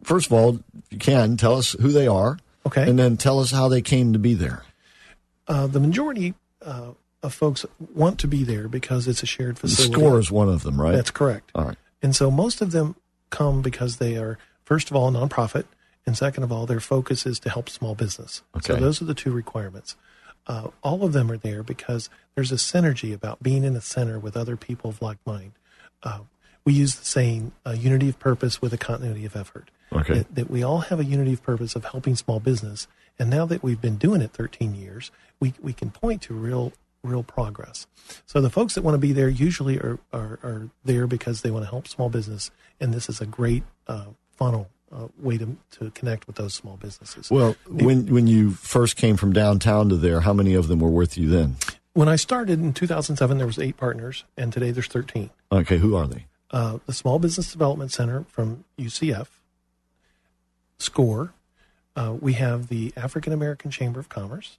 [0.03, 0.61] First of all,
[0.91, 2.39] you can tell us who they are.
[2.67, 2.89] Okay.
[2.89, 4.63] And then tell us how they came to be there.
[5.49, 6.35] Uh, the majority
[6.65, 6.91] uh,
[7.23, 9.93] of folks want to be there because it's a shared facility.
[9.93, 10.95] The score is one of them, right?
[10.95, 11.51] That's correct.
[11.55, 11.77] all right.
[12.03, 12.97] And so most of them
[13.31, 15.65] come because they are, first of all, a nonprofit,
[16.07, 18.43] and second of all, their focus is to help small business.
[18.57, 18.75] Okay.
[18.75, 19.97] So those are the two requirements.
[20.47, 24.19] Uh, all of them are there because there's a synergy about being in a center
[24.19, 25.53] with other people of like mind.
[26.03, 26.21] Uh,
[26.65, 29.71] we use the saying uh, unity of purpose with a continuity of effort.
[29.93, 30.15] Okay.
[30.15, 32.87] That, that we all have a unity of purpose of helping small business.
[33.19, 36.73] And now that we've been doing it 13 years, we, we can point to real
[37.03, 37.87] real progress.
[38.27, 41.51] So the folks that want to be there usually are, are, are there because they
[41.51, 42.51] want to help small business.
[42.79, 46.77] And this is a great uh, funnel uh, way to, to connect with those small
[46.77, 47.31] businesses.
[47.31, 50.91] Well, when when you first came from downtown to there, how many of them were
[50.91, 51.57] with you then?
[51.93, 55.31] when I started in 2007, there was eight partners, and today there's 13.
[55.53, 56.27] Okay, who are they?
[56.51, 59.27] Uh, the Small Business Development Center from UCF,
[60.81, 61.33] SCORE.
[61.97, 64.59] Uh, we have the African American Chamber of Commerce.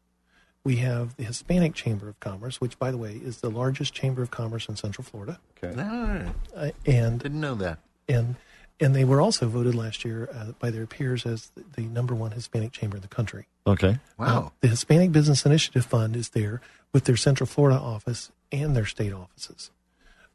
[0.63, 4.21] We have the Hispanic Chamber of Commerce, which, by the way, is the largest chamber
[4.21, 5.39] of commerce in Central Florida.
[5.63, 5.73] Okay.
[5.77, 7.79] Ah, Uh, and didn't know that.
[8.07, 8.35] and
[8.79, 12.15] and they were also voted last year uh, by their peers as the, the number
[12.15, 13.45] one Hispanic chamber in the country.
[13.67, 13.99] Okay.
[14.17, 14.53] Wow.
[14.61, 19.13] The Hispanic Business Initiative Fund is there with their Central Florida office and their state
[19.13, 19.69] offices.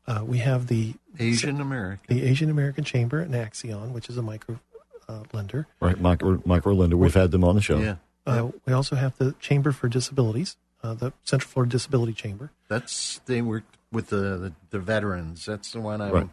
[0.07, 2.17] Uh, we have the Asian American.
[2.17, 4.61] the Asian American Chamber and Accion, which is a micro
[5.09, 5.67] uh, lender.
[5.81, 6.97] Right, Micro, Micro Linda.
[6.97, 7.79] We've had them on the show.
[7.79, 7.97] Yeah.
[8.27, 12.51] Uh, We also have the Chamber for Disabilities, uh, the Central Florida Disability Chamber.
[12.69, 15.47] That's they work with the, the, the veterans.
[15.47, 16.29] That's the one I'm Right.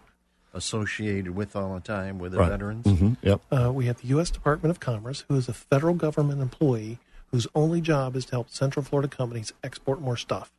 [0.54, 2.50] associated with all the time with the Right.
[2.50, 2.86] veterans.
[2.86, 3.42] hmm Yep.
[3.52, 4.30] Uh, we have the U.S.
[4.30, 7.00] Department of Commerce, who is a federal government employee
[7.32, 10.52] whose only job is to help Central Florida companies export more stuff.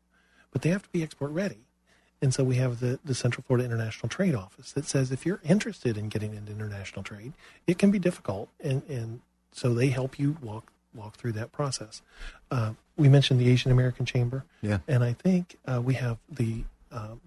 [0.52, 1.63] But they have to be export ready.
[2.24, 5.40] And so we have the, the Central Florida International Trade Office that says if you're
[5.44, 7.34] interested in getting into international trade,
[7.66, 8.48] it can be difficult.
[8.60, 9.20] And, and
[9.52, 12.00] so they help you walk walk through that process.
[12.50, 14.44] Uh, we mentioned the Asian American Chamber.
[14.62, 14.78] Yeah.
[14.88, 17.20] And I think uh, we have the um,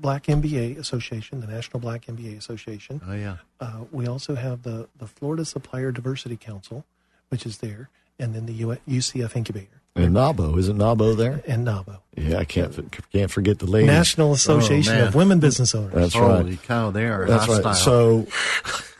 [0.00, 3.00] Black MBA Association, the National Black MBA Association.
[3.06, 3.36] Oh yeah.
[3.60, 6.84] Uh, we also have the, the Florida Supplier Diversity Council,
[7.28, 11.42] which is there, and then the U- UCF Incubator And NAWBO isn't NAWBO there?
[11.46, 12.72] and NAWBO, Yeah, I can't
[13.12, 13.88] can't forget the ladies.
[13.88, 15.08] National oh, Association man.
[15.08, 15.92] of Women Business Owners.
[15.94, 16.62] That's Holy right.
[16.62, 17.64] cow, they are That's hostile.
[17.64, 17.76] right.
[17.76, 18.26] So,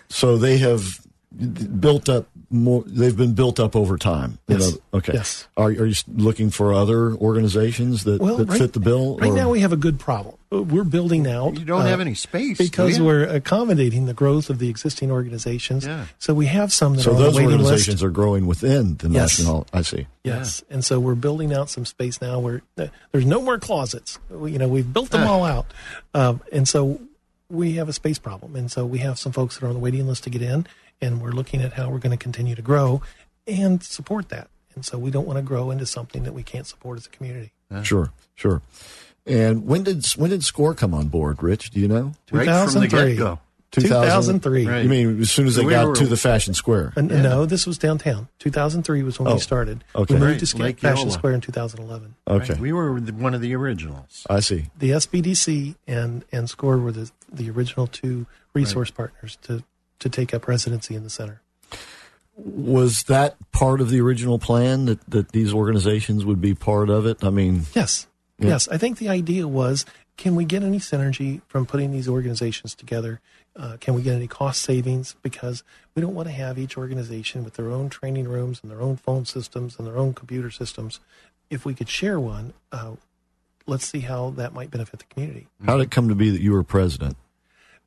[0.08, 1.00] so they have
[1.80, 2.84] built up more.
[2.86, 4.38] They've been built up over time.
[4.48, 4.72] You Yes.
[4.72, 5.12] know, okay.
[5.14, 5.46] Yes.
[5.56, 9.16] Are, are you looking for other organizations that, Well, that right, fit the bill?
[9.18, 10.36] Right or- now, we have a good problem.
[10.50, 11.58] We're building out.
[11.58, 13.04] you don't uh, have any space because you?
[13.04, 15.86] we're accommodating the growth of the existing organizations.
[15.86, 16.04] Yeah.
[16.18, 18.04] So we have some that so are on the those waiting organizations list.
[18.04, 19.38] are growing within the Yes.
[19.38, 19.66] national.
[19.72, 20.06] I see.
[20.24, 24.18] Yes, and so we're building out some space now where uh, there's no more closets.
[24.28, 25.66] We, you know, we've built them all out,
[26.14, 27.00] um, and so
[27.48, 28.54] we have a space problem.
[28.54, 30.66] And so we have some folks that are on the waiting list to get in,
[31.02, 33.02] and we're looking at how we're going to continue to grow
[33.46, 34.48] and support that.
[34.74, 37.10] And so we don't want to grow into something that we can't support as a
[37.10, 37.52] community.
[37.82, 38.62] Sure, sure.
[39.26, 41.70] And when did when did Score come on board, Rich?
[41.70, 42.12] Do you know?
[42.30, 43.10] right 2003.
[43.16, 43.38] get-go.
[43.70, 44.66] 2003.
[44.66, 44.82] Right.
[44.82, 46.92] You mean as soon as they We got were- to the Fashion Square?
[46.96, 48.28] Uh, No, this was downtown.
[48.38, 49.84] 2003 was when Oh, we started.
[49.94, 50.14] okay.
[50.14, 51.12] We moved Right, to Sca- Lake Fashion Eola.
[51.12, 52.14] Square in 2011.
[52.28, 52.60] Okay, Right.
[52.60, 54.26] We were one of the originals.
[54.28, 54.66] I see.
[54.78, 59.62] the SBDC and and SCORE were the the original two resource partners to
[60.02, 61.40] to take up residency in the center.
[62.36, 67.06] Was that part of the original plan that, that these organizations would be part of
[67.06, 67.22] it?
[67.24, 68.06] I mean, Yes,
[68.38, 68.48] Yeah.
[68.48, 68.68] yes.
[68.68, 69.84] I think the idea was,
[70.16, 73.20] can we get any synergy from putting these organizations together?
[73.54, 75.14] Uh, can we get any cost savings?
[75.22, 75.62] Because
[75.94, 78.96] we don't want to have each organization with their own training rooms and their own
[78.96, 81.00] phone systems and their own computer systems.
[81.50, 82.92] If we could share one, uh,
[83.66, 85.48] let's see how that might benefit the community.
[85.66, 87.16] how did it come to be that you were president?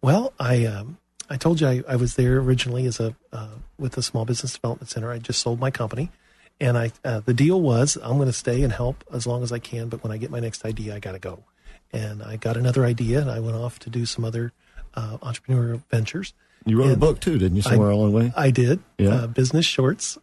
[0.04, 0.97] Well, I um,
[1.29, 3.47] I told you I, I was there originally as a uh,
[3.79, 5.11] with the Small Business Development Center.
[5.11, 6.11] I just sold my company,
[6.59, 9.51] and I uh, the deal was I'm going to stay and help as long as
[9.51, 9.89] I can.
[9.89, 11.43] But when I get my next idea, I got to go.
[11.93, 14.51] And I got another idea, and I went off to do some other
[14.95, 16.33] uh, entrepreneurial ventures.
[16.65, 17.61] You wrote a book too, didn't you?
[17.61, 18.33] Somewhere along the way.
[18.35, 19.09] I did Yeah.
[19.09, 20.17] uh, business shorts.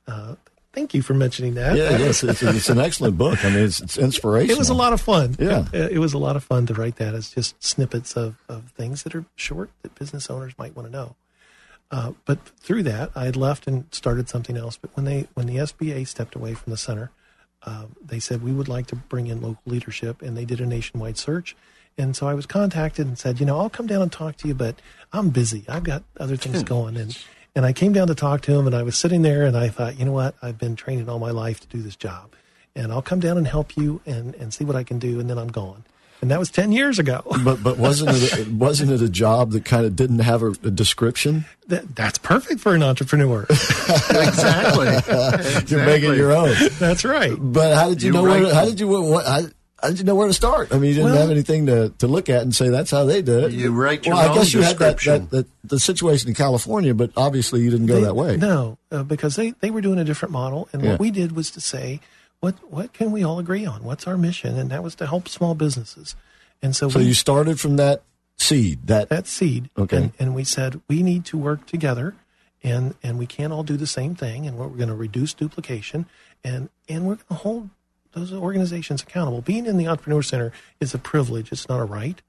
[0.72, 1.76] Uh, thank you for mentioning that.
[1.76, 3.44] yeah, yes, it's, it's an excellent book.
[3.44, 4.56] I mean, it's, it's inspirational.
[4.56, 5.36] It was a lot of fun.
[5.38, 5.66] Yeah.
[5.72, 8.70] It, it was a lot of fun to write that It's just snippets of, of
[8.72, 11.16] things that are short that business owners might want to know.
[11.90, 14.78] Uh, but through that, I had left and started something else.
[14.78, 17.10] But when they when the SBA stepped away from the center,
[17.64, 20.66] uh, they said we would like to bring in local leadership, and they did a
[20.66, 21.54] nationwide search.
[21.98, 24.48] And so I was contacted and said, you know, I'll come down and talk to
[24.48, 24.80] you, but
[25.12, 25.64] I'm busy.
[25.68, 26.96] I've got other things going.
[26.96, 27.16] And
[27.54, 29.68] and I came down to talk to him, and I was sitting there, and I
[29.68, 30.34] thought, you know what?
[30.42, 32.32] I've been training all my life to do this job,
[32.74, 35.28] and I'll come down and help you and and see what I can do, and
[35.28, 35.84] then I'm gone.
[36.20, 37.22] And that was ten years ago.
[37.44, 40.70] But but wasn't it wasn't it a job that kind of didn't have a, a
[40.70, 41.44] description?
[41.66, 43.44] that, that's perfect for an entrepreneur.
[43.50, 44.86] exactly.
[45.66, 46.54] You're making your own.
[46.78, 47.32] that's right.
[47.36, 48.42] But how did you You're know where?
[48.44, 48.52] right.
[48.52, 49.26] How did you what?
[49.26, 49.42] How,
[49.82, 50.72] how didn't know where to start?
[50.72, 53.04] I mean, you didn't Well- have anything to, to look at and say that's how
[53.04, 53.52] they did it.
[53.52, 56.94] You write your well, I guess you had that, that, that the situation in California,
[56.94, 58.36] but obviously you didn't go They- that way.
[58.36, 60.92] No, uh, because they, they were doing a different model, and Yeah.
[60.92, 62.00] what we did was to say,
[62.40, 63.84] what what can we all agree on?
[63.84, 64.58] What's our mission?
[64.58, 66.16] And that was to help small businesses.
[66.62, 68.02] And so, So we, you started from that
[68.38, 69.70] Seed that That's seed.
[69.78, 69.96] Okay.
[69.96, 72.16] And, and we said we need to work together,
[72.64, 76.06] and and we can't all do the same thing, and we're going to reduce duplication,
[76.42, 77.70] and and we're going to hold
[78.12, 79.40] those organizations accountable.
[79.40, 82.20] Being in the Entrepreneur Center is a privilege; it's not a right.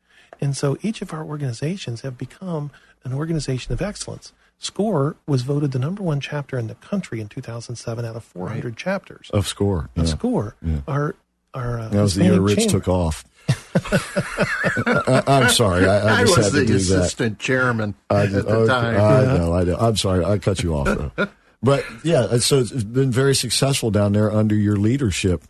[0.42, 2.72] And so each of our organizations have become
[3.04, 4.34] an organization of excellence.
[4.60, 8.78] SCORE was voted the number one chapter in the country in 2007 out of 400
[8.78, 9.30] chapters.
[9.34, 9.90] of score.
[9.98, 10.12] Of Yeah.
[10.12, 10.56] SCORE,
[10.88, 11.16] our
[11.54, 13.26] our uh, That was the year Hispanic Rich chamber- took off.
[13.76, 15.86] I, I'm sorry.
[15.86, 16.80] I, I I, just was had the to do that.
[17.00, 18.96] assistant chairman I at just- the time.
[18.96, 19.54] I know.
[19.54, 19.78] I know.
[19.78, 20.24] I'm sorry.
[20.26, 20.86] I cut you off.
[20.86, 21.28] Though.
[21.62, 25.44] but yeah, so it's it's been very successful down there under your leadership.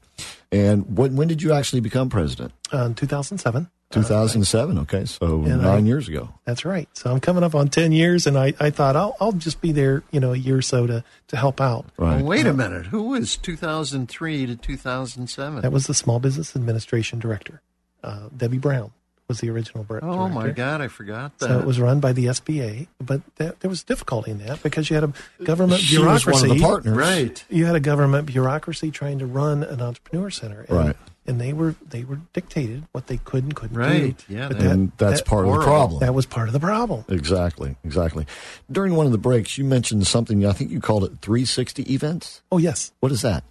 [0.52, 2.52] And when when did you actually become president?
[2.72, 3.70] uh, 2007.
[3.92, 4.80] 2007.
[4.80, 6.30] Okay, so and nine I- years ago.
[6.46, 6.90] That's right.
[6.94, 9.72] So I'm coming up on 10 years, and I, I thought I'll, I'll just be
[9.72, 11.86] there, you know, a year or so to, to help out.
[11.98, 12.16] Right.
[12.18, 12.88] Well, wait a minute.
[12.88, 15.62] Who was 2003 to 2007?
[15.62, 17.62] That was the Small Business Administration Director.
[18.04, 18.92] Uh, Debbie Brown
[19.28, 20.50] was the original br- oh, my.
[20.50, 20.82] God.
[20.82, 21.48] I forgot that.
[21.48, 24.90] So it was run by the SBA, but that, there was difficulty in that because
[24.90, 25.14] you had a
[25.44, 26.48] government She was bureaucracy.
[26.48, 26.98] one of the partners.
[26.98, 27.46] right.
[27.50, 30.96] You had a government bureaucracy trying to run an entrepreneur center, and, Right.
[31.26, 34.18] And they were they were dictated what they could and couldn't Right.
[34.28, 34.34] do.
[34.36, 36.02] Yeah, But that- And that's that- part of the problem.
[36.02, 37.06] That was part of the problem.
[37.08, 38.28] Exactly, exactly.
[38.70, 40.46] During one of the breaks, you mentioned something.
[40.46, 42.42] I think you called it 360 events.
[42.52, 43.46] Oh yes, What is that?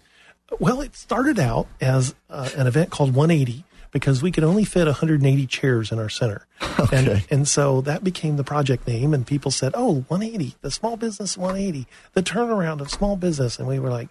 [0.60, 4.86] Well, it started out as uh, an event called 180 because we could only fit
[4.86, 6.46] 180 chairs in our center.
[6.92, 7.24] And, Okay.
[7.30, 11.38] and so that became the project name, and people said, oh, 180, the small business
[11.38, 13.58] 180, the turnaround of small business.
[13.58, 14.08] And we were like,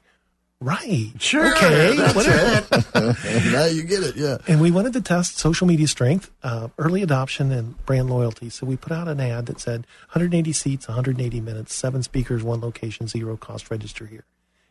[0.60, 1.12] right.
[1.20, 1.98] Sure, Okay.
[2.14, 2.84] whatever.
[3.52, 4.16] now you get it.
[4.16, 4.38] Yeah.
[4.48, 8.50] And we wanted to test social media strength, uh, early adoption, and brand loyalty.
[8.50, 12.62] So we put out an ad that said 180 seats, 180 minutes, seven speakers, one
[12.62, 14.26] location, zero cost register here.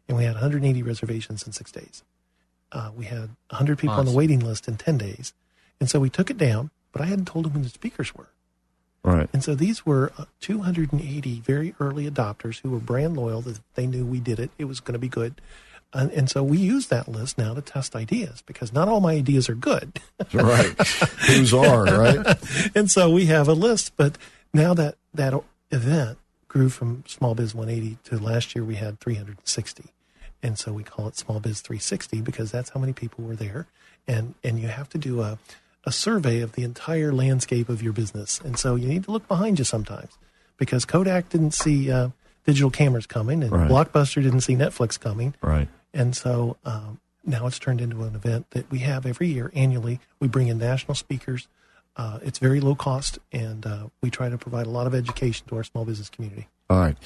[0.09, 2.03] And we had 180 reservations in six days.
[2.73, 5.33] Uh, we had 100 people on the waiting list in 10 days.
[5.81, 8.29] And so we took it down, but I hadn't told them who the speakers were.
[9.03, 9.29] Right.
[9.33, 13.87] And so these were uh, 280 very early adopters who were brand loyal that they
[13.87, 14.51] knew we did it.
[14.59, 15.41] It was going to be good.
[15.93, 19.15] And, and so we use that list now to test ideas because not all my
[19.15, 20.01] ideas are good.
[20.33, 20.77] Right.
[21.27, 22.39] Who's are right?
[22.77, 24.17] and so we have a list, but
[24.55, 25.35] now that that
[25.73, 29.85] event grew from Small Biz 180 to last year we had 360.
[30.43, 33.67] And so we call it Small Biz 360 because that's how many people were there.
[34.09, 35.39] And and you have to do a
[35.85, 38.41] a survey of the entire landscape of your business.
[38.45, 40.19] And so you need to look behind you sometimes
[40.59, 42.11] because Kodak didn't see uh,
[42.45, 43.71] digital cameras coming and Right.
[43.71, 45.35] Blockbuster didn't see Netflix coming.
[45.41, 45.69] Right.
[45.95, 50.01] And so um, now it's turned into an event that we have every year annually.
[50.21, 51.49] We bring in national speakers.
[51.97, 55.47] Uh, it's very low cost, and uh, we try to provide a lot of education
[55.49, 56.49] to our small business community.
[56.71, 56.97] All right.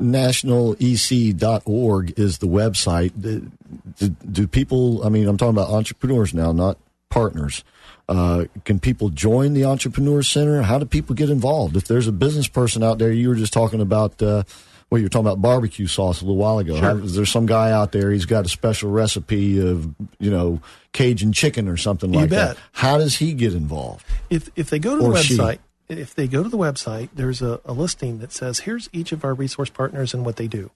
[0.00, 3.12] Nationalec.org is the website.
[3.20, 3.50] Do,
[3.98, 6.78] do, do people, I mean, I'm talking about entrepreneurs now, not
[7.08, 7.64] partners.
[8.08, 10.62] Uh, can people join the Entrepreneur Center?
[10.62, 11.76] How do people get involved?
[11.76, 14.44] If there's a business person out there, you were just talking about, uh,
[14.90, 16.76] well, you were talking about barbecue sauce a little while ago.
[16.76, 20.60] How- Is there some guy out there, he's got a special recipe of, you know,
[20.92, 22.54] Cajun chicken or something You like bet.
[22.56, 22.62] that?
[22.72, 24.04] How does he get involved?
[24.30, 25.60] If if they go to the website, she.
[25.88, 29.24] If they go to the website, there's a, a listing that says here's each of
[29.24, 30.70] our resource partners and what they do.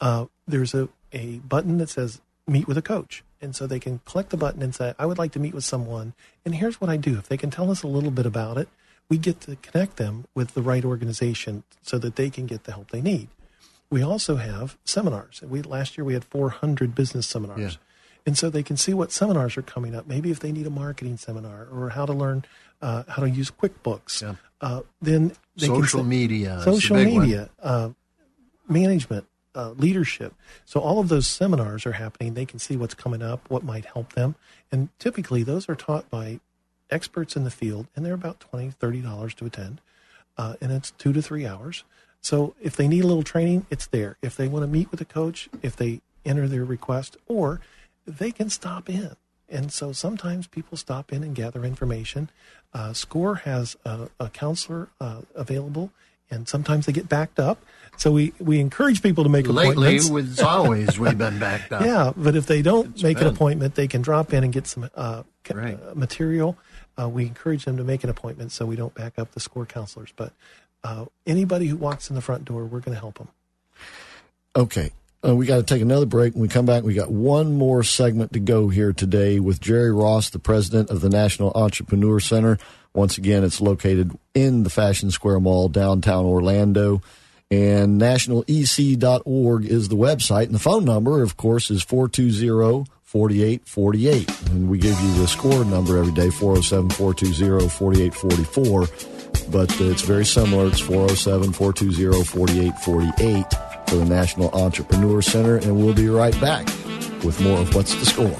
[0.00, 3.24] Uh, there's a, a button that says meet with a coach.
[3.40, 5.64] And so they can click the button and say, I would like to meet with
[5.64, 6.14] someone.
[6.44, 7.18] And here's what I do.
[7.18, 8.68] If they can tell us a little bit about it,
[9.08, 12.72] we get to connect them with the right organization so that they can get the
[12.72, 13.28] help they need.
[13.90, 15.42] We also have seminars.
[15.42, 17.60] We last year we had 400 business seminars.
[17.60, 17.70] Yeah.
[18.24, 20.06] And so they can see what seminars are coming up.
[20.06, 22.44] Maybe if they need a marketing seminar or how to learn
[22.80, 24.34] uh, how to use QuickBooks, Yeah.
[24.60, 26.60] uh, then they Social can, media.
[26.64, 27.90] social media, uh,
[28.68, 30.34] management, uh, leadership.
[30.64, 32.34] So all of those seminars are happening.
[32.34, 34.34] They can see what's coming up, what might help them,
[34.70, 36.40] and typically those are taught by
[36.90, 39.80] experts in the field, and they're about twenty, thirty dollars to attend,
[40.36, 41.84] uh, and it's two to three hours.
[42.20, 44.16] So if they need a little training, it's there.
[44.22, 47.60] If they want to meet with a coach, if they enter their request, or
[48.06, 49.16] they can stop in.
[49.48, 52.30] And so sometimes people stop in and gather information.
[52.72, 55.90] Uh, SCORE has a, a counselor uh, available,
[56.30, 57.62] and sometimes they get backed up.
[57.98, 59.76] So we, we encourage people to make appointments.
[59.78, 60.32] Lately, appointments.
[60.32, 61.82] it's always we've been backed up.
[61.84, 64.88] Yeah, but if they don't make an appointment, they can drop in and get some
[64.94, 65.78] uh, Right.
[65.78, 66.56] uh, material.
[66.98, 69.66] Uh, we encourage them to make an appointment so we don't back up the score
[69.66, 70.12] counselors.
[70.16, 70.32] But
[70.82, 73.28] uh, anybody who walks in the front door, we're going to help them.
[74.56, 74.92] Okay.
[75.24, 76.34] Uh, we got to take another break.
[76.34, 79.92] When we come back, we got one more segment to go here today with Jerry
[79.92, 82.58] Ross, the president of the National Entrepreneur Center.
[82.92, 87.02] Once again, it's located in the Fashion Square Mall, downtown Orlando.
[87.52, 90.46] And nationalec.org is the website.
[90.46, 94.50] And the phone number, of course, is 420 4848.
[94.50, 99.50] And we give you the score number every day 407 420 4844.
[99.52, 100.66] but it's very similar.
[100.66, 106.66] It's 407 420 4848 the National Entrepreneur Center, and we'll be right back
[107.24, 108.36] with more of What's the Score.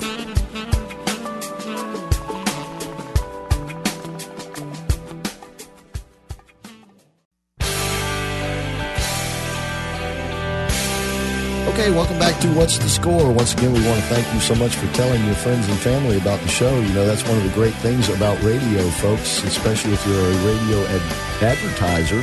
[11.72, 13.32] Okay, welcome back to What's the Score.
[13.32, 16.16] Once again, we want to thank you so much for telling your friends and family
[16.16, 16.72] about the show.
[16.78, 20.36] You know, that's one of the great things about radio, folks, especially if you're a
[20.46, 22.22] radio ad- advertiser,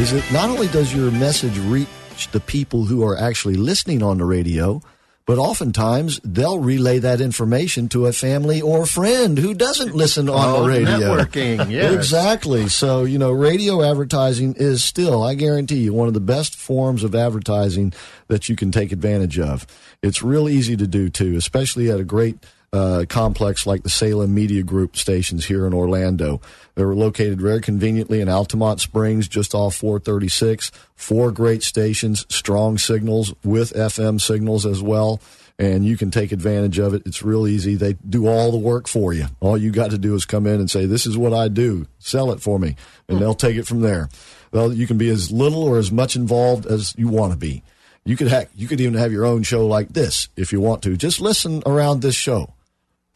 [0.00, 1.58] is that not only does your message
[2.18, 4.82] reach the people who are actually listening on the radio,
[5.24, 10.34] but oftentimes they'll relay that information to a family or friend who doesn't listen on
[10.56, 10.98] Oh, the radio.
[10.98, 11.94] networking, yes.
[11.94, 12.68] Exactly.
[12.68, 17.04] So, you know, radio advertising is still, I guarantee you, one of the best forms
[17.04, 17.92] of advertising
[18.26, 19.64] that you can take advantage of.
[20.02, 22.38] It's real easy to do too, especially at a great
[22.72, 26.40] uh, complex like the Salem Media Group stations here in Orlando.
[26.74, 30.70] They're located very conveniently in Altamonte Springs, just off 436.
[30.94, 35.20] Four great stations, strong signals with FM signals as well.
[35.60, 37.02] And you can take advantage of it.
[37.04, 37.74] It's real easy.
[37.74, 39.26] They do all the work for you.
[39.40, 41.86] All you got to do is come in and say, This is what I do.
[41.98, 42.76] Sell it for me.
[43.08, 44.08] And they'll take it from there.
[44.52, 47.64] Well, you can be as little or as much involved as you want to be.
[48.04, 50.82] You could hack, you could even have your own show like this if you want
[50.84, 50.96] to.
[50.96, 52.54] Just listen around this show.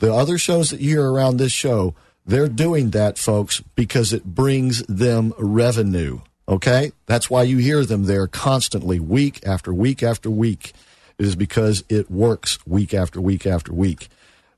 [0.03, 1.94] The other shows that you hear around this show,
[2.26, 6.22] they're doing that, folks, because it brings them revenue.
[6.48, 6.90] Okay?
[7.07, 10.72] That's why you hear them there constantly, week after week after week.
[11.18, 14.09] It is because it works week after week after week.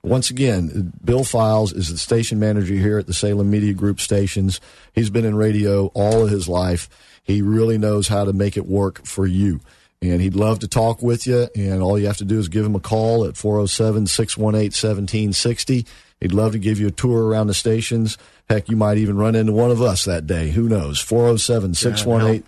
[0.03, 4.63] Once again, Bill Files is the station manager here at the Salem Media Group stations.
[4.95, 6.89] He's been in radio all of his life.
[7.23, 9.61] He really knows how to make it work for you
[10.11, 11.49] and he'd love to talk with you.
[11.57, 15.87] And all you have to do is give him a call at 407 618 1760.
[16.21, 18.17] He'd love to give you a tour around the stations.
[18.49, 20.51] Heck, you might even run into one of us that day.
[20.51, 21.01] Who knows?
[21.01, 22.45] 407 618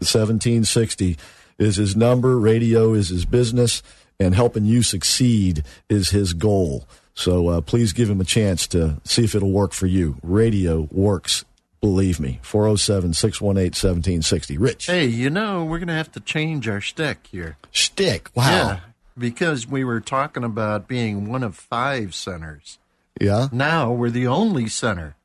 [0.00, 1.16] 1760
[1.58, 2.38] is his number.
[2.38, 3.82] Radio is his business,
[4.18, 6.86] and helping you succeed is his goal.
[7.14, 10.16] So uh, please give him a chance to see if it'll work for you.
[10.22, 11.44] Radio works.
[11.80, 14.58] Believe me, 407 618 1760.
[14.58, 14.86] Rich.
[14.86, 17.56] Hey, you know, we're going to have to change our stick here.
[17.72, 18.28] Stick.
[18.34, 18.44] Wow.
[18.50, 18.80] Yeah,
[19.16, 22.78] because we were talking about being one of five centers.
[23.18, 23.48] Yeah.
[23.50, 25.16] Now we're the only center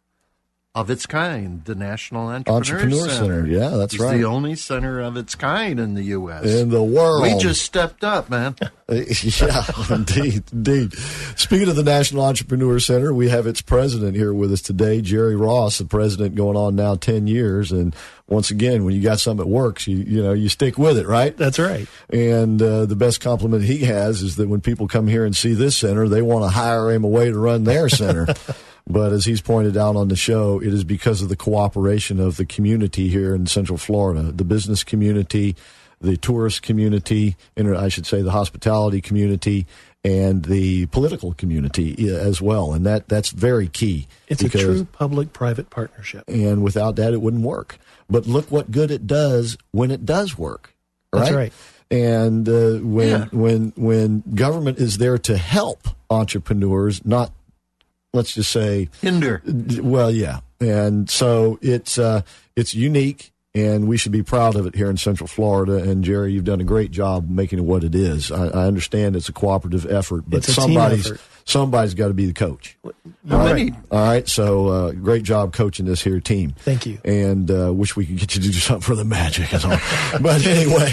[0.76, 3.48] of its kind, the National Entrepreneur, Entrepreneur Center.
[3.48, 4.18] Yeah, that's it's right.
[4.18, 6.44] the only center of its kind in the U.S.
[6.44, 7.24] In the world.
[7.24, 8.58] we just stepped up, man.
[8.90, 10.94] yeah, indeed, indeed.
[11.38, 15.38] Speaking of the National Entrepreneur Center, we have its president here with us today, Jerry
[15.38, 17.72] Ross, the president going on now 10 years.
[17.72, 17.96] And
[18.28, 21.08] once again, when you got something that works, you, you know, you stick with it,
[21.08, 21.38] right?
[21.38, 21.88] That's right.
[22.10, 25.54] And uh, the best compliment he has is that when people come here and see
[25.54, 28.28] this center, they want to hire him away to run their center.
[28.88, 32.38] but as he's pointed out on the show, it is because of the cooperation of
[32.38, 35.56] the community here in Central Florida, the business community,
[36.02, 39.66] the tourist community, inter- I should say the hospitality community,
[40.04, 42.74] and the political community as well.
[42.74, 44.08] And that that's very key.
[44.28, 46.26] It's a true public-private partnership.
[46.28, 47.80] and without that, it wouldn't work.
[48.08, 50.76] But look what good it does when it does work.
[51.12, 51.22] Right.
[51.24, 51.54] That's right.
[51.90, 53.26] And uh, when Yeah.
[53.32, 57.32] when when government is there to help entrepreneurs, not
[58.16, 59.42] let's just say, Hinder.
[59.82, 60.40] well, yeah.
[60.60, 62.22] And so it's uh,
[62.56, 65.78] it's unique, and we should be proud of it here in Central Florida.
[65.78, 68.32] And Jerry, you've done a great job making it what it is.
[68.32, 71.22] I, I understand it's a cooperative effort, but It's a team somebody's effort.
[71.46, 72.78] somebody's got to be the coach.
[72.84, 72.92] All
[73.40, 73.74] right.
[73.92, 74.28] All right.
[74.28, 76.52] So uh, great job coaching this here team.
[76.60, 77.00] Thank you.
[77.06, 79.50] And uh, wish we could get you to do something for the Magic.
[80.22, 80.92] but anyway,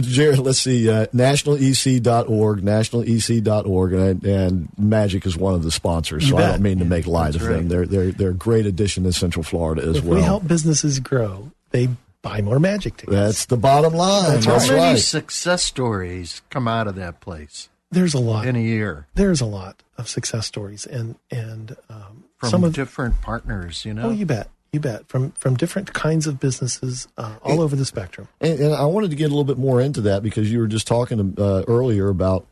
[0.00, 0.88] Jerry, let's see.
[0.90, 6.24] Uh, nationalec.org, nationalec.org, and, and Magic is one of the sponsors.
[6.24, 7.68] You so I don't mean to make light of That's them.
[7.68, 10.16] They're they're they're a great addition to Central Florida as If well.
[10.16, 11.88] we help businesses grow, they
[12.22, 13.16] buy more magic tickets.
[13.16, 14.30] That's the bottom line.
[14.30, 14.98] That's That's, How many right.
[14.98, 18.46] success stories come out of that place There's a lot.
[18.46, 22.74] in a year There's a lot of success stories, and and um, from some of
[22.74, 23.84] different partners?
[23.84, 27.60] You know, oh, you bet, you bet from from different kinds of businesses uh, all
[27.60, 28.28] over the spectrum.
[28.40, 30.68] And, and I wanted to get a little bit more into that because you were
[30.68, 32.46] just talking uh, earlier about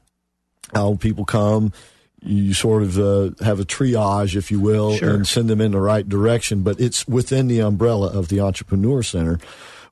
[0.74, 1.72] how people come,
[2.22, 5.14] you sort of uh, have a triage, if you will, Sure.
[5.14, 6.62] and send them in the right direction.
[6.62, 9.38] But it's within the umbrella of the Entrepreneur Center.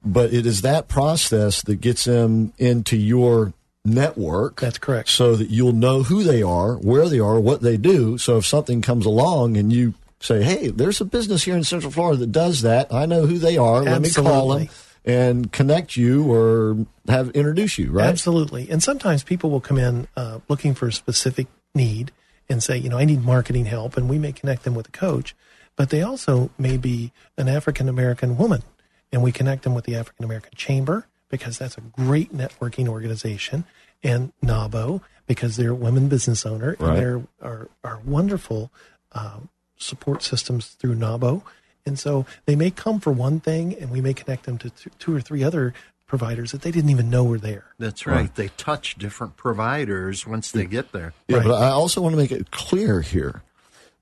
[0.05, 3.53] But it is that process that gets them into your
[3.85, 4.61] network.
[4.61, 5.09] That's correct.
[5.11, 8.19] So that you'll know who they are, where they are, what they do.
[8.19, 11.93] So if something comes along and you say, hey, there's a business here in Central
[11.93, 13.83] Florida that does that, I know who they are.
[13.83, 14.69] Let me call them
[15.05, 18.07] and connect you or have introduce you, right?
[18.07, 18.71] Absolutely.
[18.71, 22.13] And sometimes people will come in uh, looking for a specific need
[22.49, 24.93] and say, you know, I need marketing help, and we may connect them with a
[24.93, 25.35] coach.
[25.77, 28.63] but they also may be an African American woman,
[29.11, 33.65] and we connect them with the African American Chamber because that's a great networking organization,
[34.03, 36.91] and NAWBO because they're a women business owner, Right.
[36.91, 38.71] and there are are wonderful
[39.13, 41.43] um, support systems through NAWBO.
[41.87, 45.15] And so they may come for one thing, and we may connect them to two
[45.15, 45.75] or three other
[46.19, 47.65] providers that they didn't even know were there.
[47.79, 48.33] That's right.
[48.33, 51.13] They touch different providers once they get there.
[51.27, 51.47] Yeah, Right.
[51.47, 53.43] but I also want to make it clear here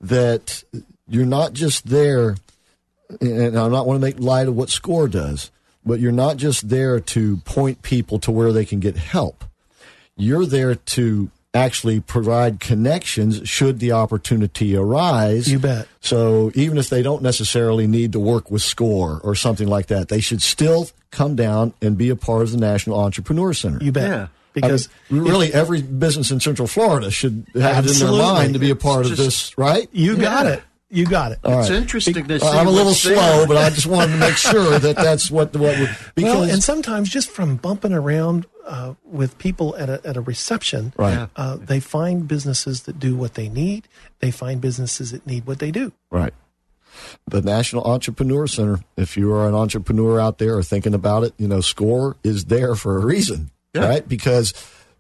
[0.01, 0.63] that
[1.09, 2.37] you're not just there,
[3.21, 5.51] and I am not want to make light of what SCORE does,
[5.87, 9.45] but you're not just there to point people to where they can get help.
[10.17, 15.51] You're there to actually provide connections should the opportunity arise.
[15.51, 15.89] You bet.
[16.01, 20.09] So even if they don't necessarily need to work with SCORE or something like that,
[20.09, 23.79] they should still come down and be a part of the National Entrepreneur Center.
[23.85, 24.09] You bet.
[24.11, 24.27] Yeah.
[24.55, 28.53] Because I mean, really, every business in Central Florida should have it in their mind
[28.55, 29.89] to be a part of this, right?
[29.93, 30.53] you got Yeah.
[30.55, 30.63] it.
[30.95, 31.39] You got it.
[31.43, 31.79] All It's right.
[31.81, 32.47] interesting to see.
[32.47, 33.47] I'm a little what's slow, there.
[33.47, 36.63] but I just wanted to make sure that that's what what would because well, and
[36.63, 41.15] sometimes just from bumping around uh, with people at a, at a reception, Right.
[41.15, 41.27] Yeah.
[41.35, 43.89] uh, they find businesses that do what they need.
[44.19, 45.93] They find businesses that need what they do.
[46.11, 46.35] right.
[47.27, 48.81] The National Entrepreneur Center.
[48.97, 52.47] If you are an entrepreneur out there or thinking about it, you know, SCORE is
[52.47, 53.87] there for a reason, Yeah.
[53.89, 54.09] right?
[54.09, 54.53] Because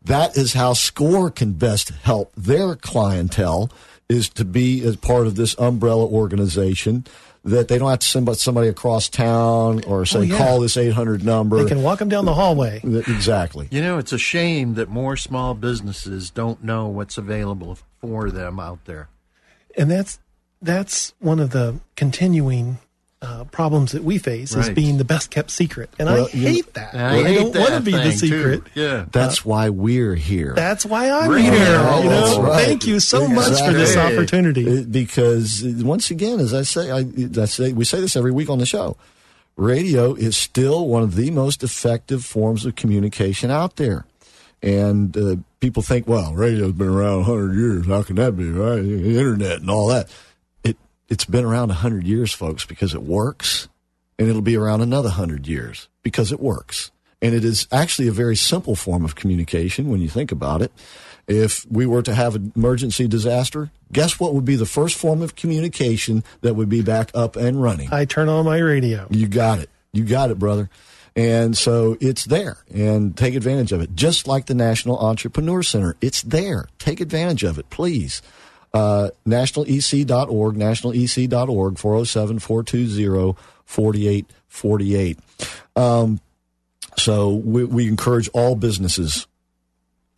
[0.05, 3.71] that is how SCORE can best help their clientele
[4.09, 7.05] is to be as part of this umbrella organization
[7.45, 10.39] that they don't have to send somebody across town or oh, say Oh, yeah.
[10.39, 11.61] call this 800 number.
[11.63, 12.81] They can walk them down the hallway.
[12.85, 13.67] exactly.
[13.73, 18.61] You know, it's a shame that more small businesses don't know what's available for them
[18.61, 19.09] out there.
[19.77, 20.19] and that's
[20.63, 22.79] that's one of the continuing
[23.21, 26.43] uh, problems that we face is being the best kept secret, and Well, I you-
[26.49, 26.93] hate that.
[26.93, 28.27] I, hate don't want to be the thing, too.
[28.27, 28.63] secret.
[28.75, 29.05] Yeah.
[29.13, 30.55] That's why we're here.
[30.57, 31.43] That's why I'm Right.
[31.45, 31.53] here.
[31.53, 32.65] Yeah, you know, right.
[32.67, 34.67] thank you so much for this opportunity.
[34.67, 37.05] It- because uh, once again, as I say, I,
[37.41, 38.97] I say we say this every week on the show.
[39.57, 44.05] Radio is still one of the most effective forms of communication out there,
[44.63, 47.87] and uh, people think, well, radio's been around hundred years.
[47.87, 48.51] How can that be?
[48.51, 50.09] Right, The internet and all that.
[51.09, 53.69] It it's been around hundred years, folks, because it works,
[54.19, 56.91] and it'll be around another hundred years because it works.
[57.21, 60.73] And it is actually a very simple form of communication when you think about it.
[61.29, 65.23] If we were to have an emergency disaster, guess what would be the first form
[65.23, 67.93] of communication that would be back up and running?
[67.93, 69.07] I turn on my radio.
[69.11, 69.71] You got it.
[69.93, 70.69] You got it, brother.
[71.15, 73.95] And so it's there and take advantage of it.
[73.95, 75.95] Just like the National Entrepreneur Center.
[76.01, 76.69] It's there.
[76.79, 78.23] Take advantage of it, please.
[78.75, 85.19] Uh, nationalec.org, nationalec.org, 407 420 4848.
[85.77, 86.21] Um,
[86.97, 89.27] So we, we encourage all businesses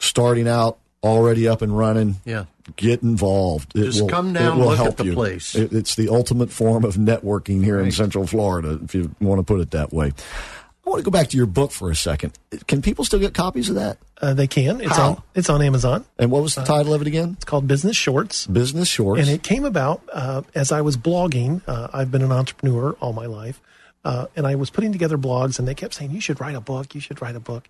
[0.01, 2.45] starting out, already up and running, Yeah.
[2.77, 3.77] get involved.
[3.77, 5.15] It Just come down, it will look at the you.
[5.15, 5.55] place.
[5.55, 9.45] It- it's the ultimate form of networking here in Central Florida, if you want to
[9.45, 10.13] put it that way.
[10.87, 12.39] I want to go back to your book for a second.
[12.67, 13.99] Can people still get copies of that?
[14.21, 14.81] Uh, they can.
[14.81, 15.11] It's How?
[15.11, 15.23] on.
[15.35, 16.05] It's on Amazon.
[16.19, 17.35] And what was the title of it again?
[17.37, 18.47] It's called Business Shorts.
[18.47, 19.21] Business Shorts.
[19.21, 21.63] And it came about uh, as I was blogging.
[21.67, 23.61] Uh, I've been an entrepreneur all my life.
[24.05, 26.61] Uh, and I was putting together blogs, and they kept saying, You should write a
[26.61, 26.95] book.
[26.95, 27.67] You should write a book.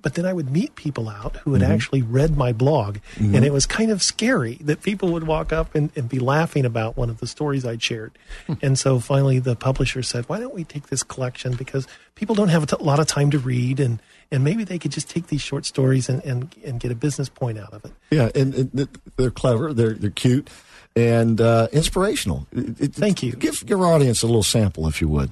[0.00, 1.72] But then I would meet people out who had mm-hmm.
[1.72, 2.98] actually read my blog.
[3.16, 3.44] And mm-hmm.
[3.44, 6.96] it was kind of scary that people would walk up and, and be laughing about
[6.96, 8.12] one of the stories I'd shared.
[8.46, 8.54] Hmm.
[8.62, 11.54] and so finally, the publisher said, Why don't we take this collection?
[11.56, 14.78] Because people don't have a t- lot of time to read, and, and maybe they
[14.78, 17.84] could just take these short stories and, and, and get a business point out of
[17.84, 17.92] it.
[18.10, 20.48] yeah, and, and they're clever, they're, they're cute,
[20.94, 22.46] and uh, inspirational.
[22.52, 23.32] It- it- Thank you.
[23.32, 25.30] Give your audience a little sample, if you would.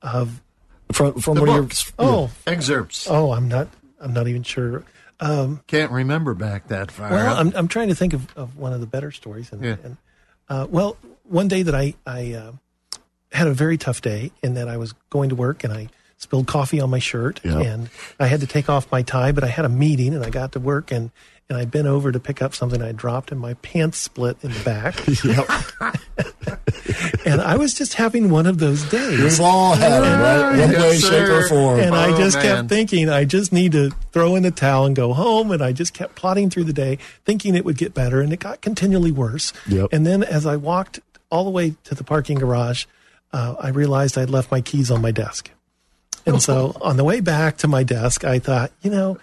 [0.00, 0.40] Of
[0.92, 1.62] From, from The one of your.
[1.64, 1.92] books.
[1.98, 3.06] oh, Excerpts.
[3.10, 3.68] Oh, I'm not.
[4.00, 4.84] I'm not even sure.
[5.20, 7.10] Um, Can't remember back that far.
[7.10, 7.36] well.
[7.36, 9.52] I'm I'm trying to think of, of one of the better stories.
[9.52, 9.76] And, Yeah.
[9.84, 9.96] and
[10.48, 12.52] uh, well, one day that I I uh,
[13.32, 16.46] had a very tough day, in that I was going to work and I spilled
[16.46, 17.58] coffee on my shirt, Yeah.
[17.60, 19.32] and I had to take off my tie.
[19.32, 21.10] But I had a meeting, and I got to work, and
[21.50, 24.52] and I bent over to pick up something I dropped, and my pants split in
[24.52, 24.94] the back,
[25.24, 25.48] Yep.
[27.26, 29.20] and I was just having one of those days.
[29.20, 30.60] We've all had them, right?
[30.60, 31.80] One Yes, way, shape, or form.
[31.80, 32.44] And I Oh, just man.
[32.44, 35.50] kept thinking, I just need to throw in the towel and go home.
[35.50, 38.20] And I just kept plodding through the day, thinking it would get better.
[38.20, 39.52] And it got continually worse.
[39.68, 39.88] Yep.
[39.92, 42.86] And then as I walked all the way to the parking garage,
[43.32, 45.50] uh, I realized I'd left my keys on my desk.
[46.26, 49.18] And so on the way back to my desk, I thought, you know,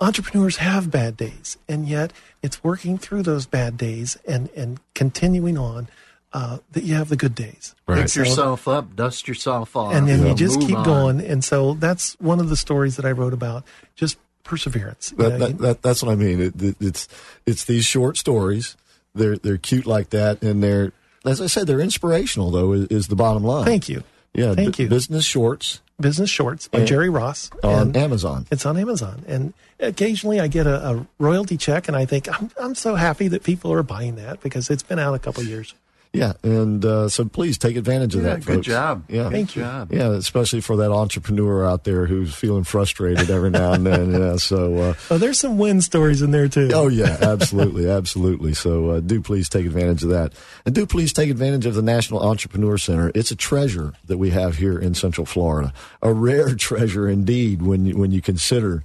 [0.00, 1.56] entrepreneurs have bad days.
[1.68, 5.88] And yet it's working through those bad days and, and continuing on
[6.32, 7.74] uh, that you have the good days.
[7.86, 8.00] Right.
[8.00, 10.84] Pick So- yourself up, dust yourself off, and then you just move keep on.
[10.84, 11.20] going.
[11.20, 15.10] And so that's one of the stories that I wrote about, just perseverance.
[15.10, 16.40] That, know, that, you- that, that's what I mean.
[16.40, 17.08] It, it, it's
[17.46, 18.76] it's these short stories.
[19.14, 20.92] They're they're cute like that, and they're
[21.24, 22.72] as I said, they're inspirational though.
[22.72, 23.64] Is, is the bottom line?
[23.64, 24.02] Thank you.
[24.34, 24.88] Yeah, Thank b- you.
[24.90, 27.50] Business shorts Business Shorts by And- Jerry Ross.
[27.62, 28.46] on Amazon.
[28.50, 29.24] It's on Amazon.
[29.26, 33.28] And occasionally I get a, a royalty check and I think, I'm, I'm so happy
[33.28, 35.74] that people are buying that because it's been out a couple years.
[36.12, 38.44] Yeah, and uh, so please take advantage of Yeah, that.
[38.46, 38.66] good folks.
[38.66, 39.04] job.
[39.08, 39.62] Yeah, Thank you.
[39.62, 39.92] Job.
[39.92, 44.12] Yeah, especially for that entrepreneur out there who's feeling frustrated every now and then.
[44.12, 44.76] Yeah, so.
[44.76, 46.70] Uh, Oh, there's some win stories in there too.
[46.72, 48.54] Oh yeah, absolutely, absolutely.
[48.54, 50.32] So uh, do please take advantage of that,
[50.64, 53.12] and do please take advantage of the National Entrepreneur Center.
[53.14, 57.84] It's a treasure that we have here in Central Florida, a rare treasure indeed when
[57.84, 58.84] you, when you consider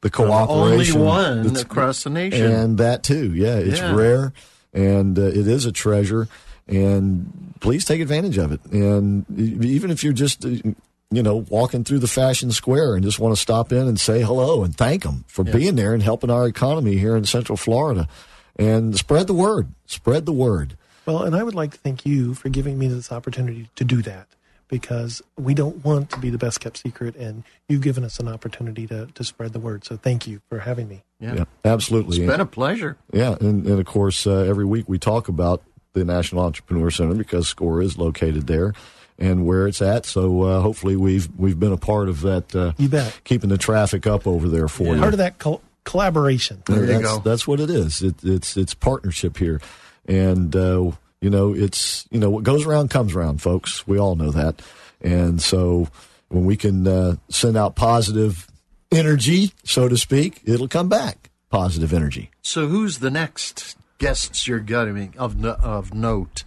[0.00, 1.00] the cooperation, Only cooperation.
[1.00, 2.50] one that's- across the nation.
[2.50, 3.32] and that too.
[3.34, 3.94] Yeah, it's Yeah.
[3.94, 4.32] rare,
[4.74, 6.26] and uh, it is a treasure.
[6.68, 8.64] And please take advantage of it.
[8.66, 10.74] And even if you're just, you
[11.10, 14.64] know, walking through the fashion square and just want to stop in and say hello
[14.64, 18.08] and thank them for being there and helping our economy here in Central Florida,
[18.56, 19.68] and spread the word.
[19.86, 20.76] Spread the word.
[21.04, 24.02] Well, and I would like to thank you for giving me this opportunity to do
[24.02, 24.28] that
[24.68, 28.26] because we don't want to be the best kept secret, and you've given us an
[28.28, 29.84] opportunity to, to spread the word.
[29.84, 31.02] So thank you for having me.
[31.20, 31.34] yeah.
[31.34, 32.18] Yeah, absolutely.
[32.18, 32.96] It's been a pleasure.
[33.12, 35.62] Yeah, and, and of course, uh, every week we talk about
[35.92, 38.72] the National Entrepreneur Center because SCORE is located there
[39.18, 40.06] and where it's at.
[40.06, 42.54] So uh, hopefully, we've we've been a part of that.
[42.54, 43.20] Uh, You bet.
[43.24, 45.00] Keeping the traffic up over there for you.
[45.00, 46.62] Part of that col- collaboration.
[46.66, 47.18] There you that's, go.
[47.18, 48.02] That's what it is.
[48.02, 49.60] It, it's it's partnership here,
[50.06, 50.90] and uh,
[51.20, 53.86] you know it's you know what goes around comes around, folks.
[53.86, 54.62] We all know that,
[55.00, 55.88] and so
[56.28, 58.48] when we can uh, send out positive
[58.90, 61.30] energy, so to speak, it'll come back.
[61.50, 62.30] Positive energy.
[62.40, 66.44] So, who's the next guests you're getting of no, of note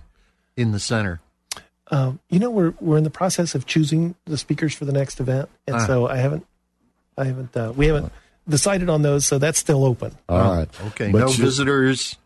[0.57, 1.21] in the center?
[1.89, 5.19] Um, you know, we're we're in the process of choosing the speakers for the next
[5.19, 5.85] event, and Ah.
[5.87, 6.45] so I haven't,
[7.17, 8.11] I haven't, uh, we haven't
[8.49, 10.15] decided on those, so that's still open.
[10.27, 10.67] All right.
[10.87, 12.17] Okay, But no you- visitors.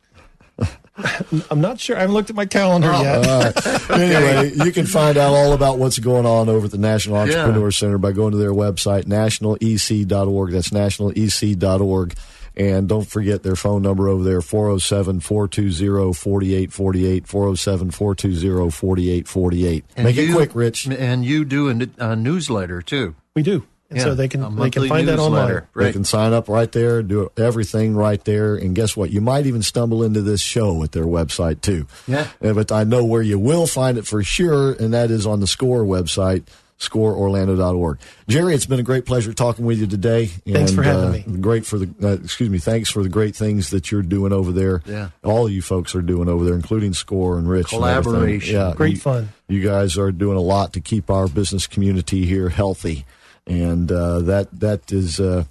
[1.49, 1.95] I'm not sure.
[1.95, 3.01] I haven't looked at my calendar Oh.
[3.01, 3.27] yet.
[3.27, 3.79] All right.
[3.89, 7.71] Anyway, you can find out all about what's going on over at the National Entrepreneur
[7.71, 10.51] Center by going to their website, nationalec.org.
[10.51, 12.15] That's nationalec.org.
[12.57, 19.85] And don't forget their phone number over there, 407 420 4848, 407 420 4848.
[19.95, 20.87] And Make it quick, Rich.
[20.87, 23.15] And you do a, a newsletter too.
[23.35, 25.47] We do, and Yeah, so they can they can monthly find that online.
[25.47, 25.67] newsletter.
[25.75, 28.55] They can sign up right there, do everything right there.
[28.55, 29.11] And guess what?
[29.11, 31.87] You might even stumble into this show at their website too.
[32.07, 32.27] Yeah.
[32.43, 35.39] Uh, But I know where you will find it for sure, and that is on
[35.39, 36.43] the SCORE website,
[36.79, 37.99] scoreorlando.org.
[38.27, 40.27] Jerry, it's been a great pleasure talking with you today.
[40.27, 41.37] Thanks for having uh, me.
[41.39, 44.51] Great for the, uh, excuse me, thanks for the great things that you're doing over
[44.51, 44.81] there.
[44.85, 45.09] Yeah.
[45.23, 47.73] All of you folks are doing over there, including SCORE and Rich.
[47.73, 47.79] and.
[47.79, 48.55] Collaboration.
[48.55, 48.73] Yeah.
[48.75, 49.29] Great you- fun.
[49.47, 53.03] You guys are doing a lot to keep our business community here healthy,
[53.47, 55.45] and uh, that that is uh,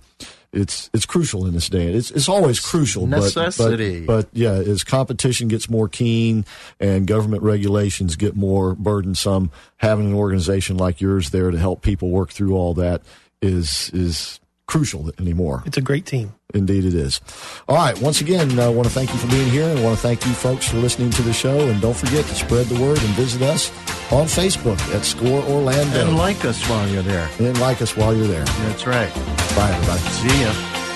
[0.52, 1.92] it's it's crucial in this day.
[1.92, 4.06] It's it's always crucial, but- Necessity.
[4.06, 6.44] But, but yeah, as competition gets more keen
[6.80, 12.10] and government regulations get more burdensome, having an organization like yours there to help people
[12.10, 13.02] work through all that
[13.42, 15.64] is is crucial anymore.
[15.66, 16.34] It's a great team.
[16.54, 17.20] Indeed, it is.
[17.68, 18.00] All right.
[18.00, 20.02] Once again, uh, I want to thank you for being here and I want to
[20.02, 21.58] thank you folks for listening to the show.
[21.68, 23.70] And don't forget to spread the word and visit us
[24.12, 26.06] on Facebook at Score Orlando.
[26.06, 27.28] And like us while you're there.
[27.38, 28.44] and like us while you're there.
[28.44, 29.12] That's right.
[29.56, 30.00] Bye, everybody.
[30.00, 30.87] See ya.